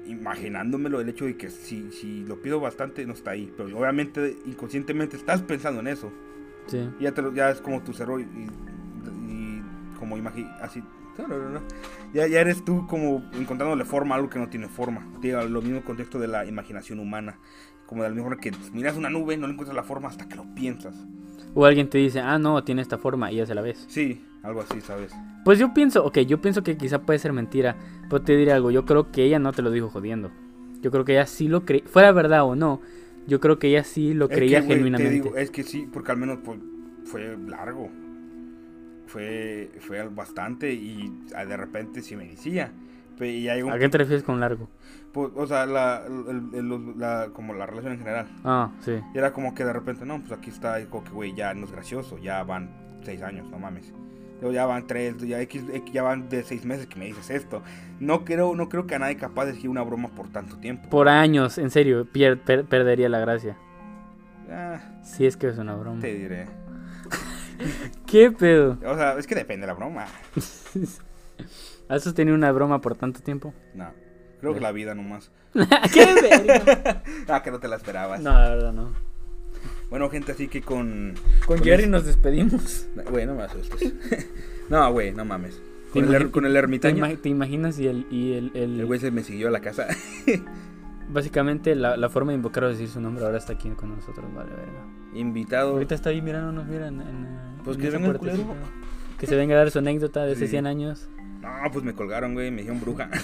[0.08, 3.52] imaginándomelo el hecho de que si, si lo pido bastante no está ahí.
[3.56, 6.12] Pero obviamente inconscientemente estás pensando en eso.
[6.66, 6.88] Sí.
[6.98, 8.75] Y ya, te lo- ya es como tu cerro y, y- y
[9.98, 10.82] como imagi así.
[12.12, 15.06] Ya, ya eres tú como encontrándole forma a algo que no tiene forma.
[15.20, 17.38] Diga, lo mismo contexto de la imaginación humana.
[17.86, 20.28] Como de la misma forma que miras una nube, no le encuentras la forma hasta
[20.28, 20.94] que lo piensas.
[21.54, 23.86] O alguien te dice, ah, no, tiene esta forma y ya se la ves.
[23.88, 25.12] Sí, algo así, ¿sabes?
[25.44, 27.76] Pues yo pienso, ok, yo pienso que quizá puede ser mentira.
[28.10, 30.30] Pero te diré algo, yo creo que ella no te lo dijo jodiendo.
[30.82, 32.80] Yo creo que ella sí lo creía, fuera verdad o no,
[33.26, 35.18] yo creo que ella sí lo Es creía que, güey, genuinamente.
[35.18, 36.58] Te digo, es que sí, porque al menos pues,
[37.04, 37.90] fue largo.
[39.06, 42.72] Fue, fue bastante y de repente sí me decía.
[43.18, 44.68] Un ¿A qué te refieres con largo?
[45.12, 46.02] Pues, o sea, la,
[47.32, 48.26] como la relación en general.
[48.44, 49.00] Ah, sí.
[49.14, 51.64] Y era como que de repente, no, pues aquí está, como que, güey, ya no
[51.64, 52.68] es gracioso, ya van
[53.02, 53.92] seis años, no mames.
[54.42, 57.62] Luego ya van tres, ya, X, ya van de seis meses que me dices esto.
[58.00, 60.90] No creo, no creo que a nadie capaz de decir una broma por tanto tiempo.
[60.90, 63.56] Por años, en serio, pier- per- perdería la gracia.
[64.50, 66.00] Ah, Si es que es una broma.
[66.02, 66.46] te diré.
[68.06, 68.78] ¿Qué pedo?
[68.86, 70.06] O sea, es que depende de la broma.
[71.88, 73.54] ¿Has sostenido una broma por tanto tiempo?
[73.74, 73.90] No,
[74.40, 75.30] creo que la vida nomás.
[75.92, 77.02] ¿Qué verga?
[77.28, 78.20] Ah, que no te la esperabas.
[78.20, 78.90] No, la verdad no.
[79.88, 81.14] Bueno, gente, así que con...
[81.46, 82.86] Con Jerry nos despedimos.
[83.08, 83.94] Güey, no me asustes.
[84.68, 85.60] no, güey, no mames.
[85.92, 88.50] Con ¿Te el, er- con el ¿Te, ermitaño, ima- te imaginas y el, y el,
[88.54, 89.86] el- el güey se me siguió a la casa.
[91.08, 94.26] básicamente la, la forma de invocar o decir su nombre ahora está aquí con nosotros,
[94.34, 94.84] vale, verga.
[95.16, 95.72] Invitado.
[95.72, 97.26] Ahorita está ahí mirándonos, mira, en, en,
[97.64, 98.20] Pues en que venga el.
[99.18, 100.50] Que se venga a dar su anécdota de hace Sí.
[100.52, 101.08] 100 años.
[101.40, 103.08] No, pues me colgaron, güey, me dijeron bruja.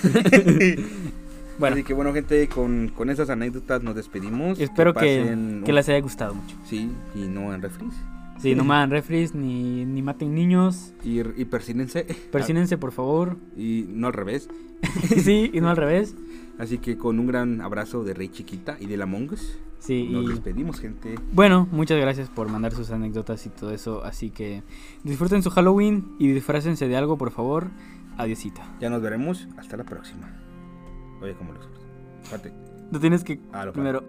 [1.59, 4.59] Bueno, Así que bueno, gente, con, con esas anécdotas nos despedimos.
[4.59, 6.57] espero que, que un- les haya gustado mucho.
[6.64, 7.93] Sí, y no en refris.
[8.40, 10.93] Sí, no maten refries ni, ni maten niños.
[11.05, 12.05] Y, y persínense.
[12.32, 13.36] Persínense, por favor.
[13.57, 14.49] Y no al revés.
[15.22, 16.16] sí, y no al revés.
[16.62, 20.24] Así que con un gran abrazo de Rey Chiquita y de la Mongus, Sí, nos
[20.26, 21.16] y despedimos, gente.
[21.32, 24.04] bueno, muchas gracias por mandar sus anécdotas y todo eso.
[24.04, 24.62] Así que
[25.02, 27.66] disfruten su Halloween y disfrácense de algo, por favor.
[28.16, 28.60] Adiosito.
[28.80, 29.48] Ya nos veremos.
[29.58, 30.30] Hasta la próxima.
[31.20, 31.58] Oye, ¿cómo lo
[32.22, 32.52] Espérate.
[32.92, 34.04] Lo tienes que Ah, lo primero.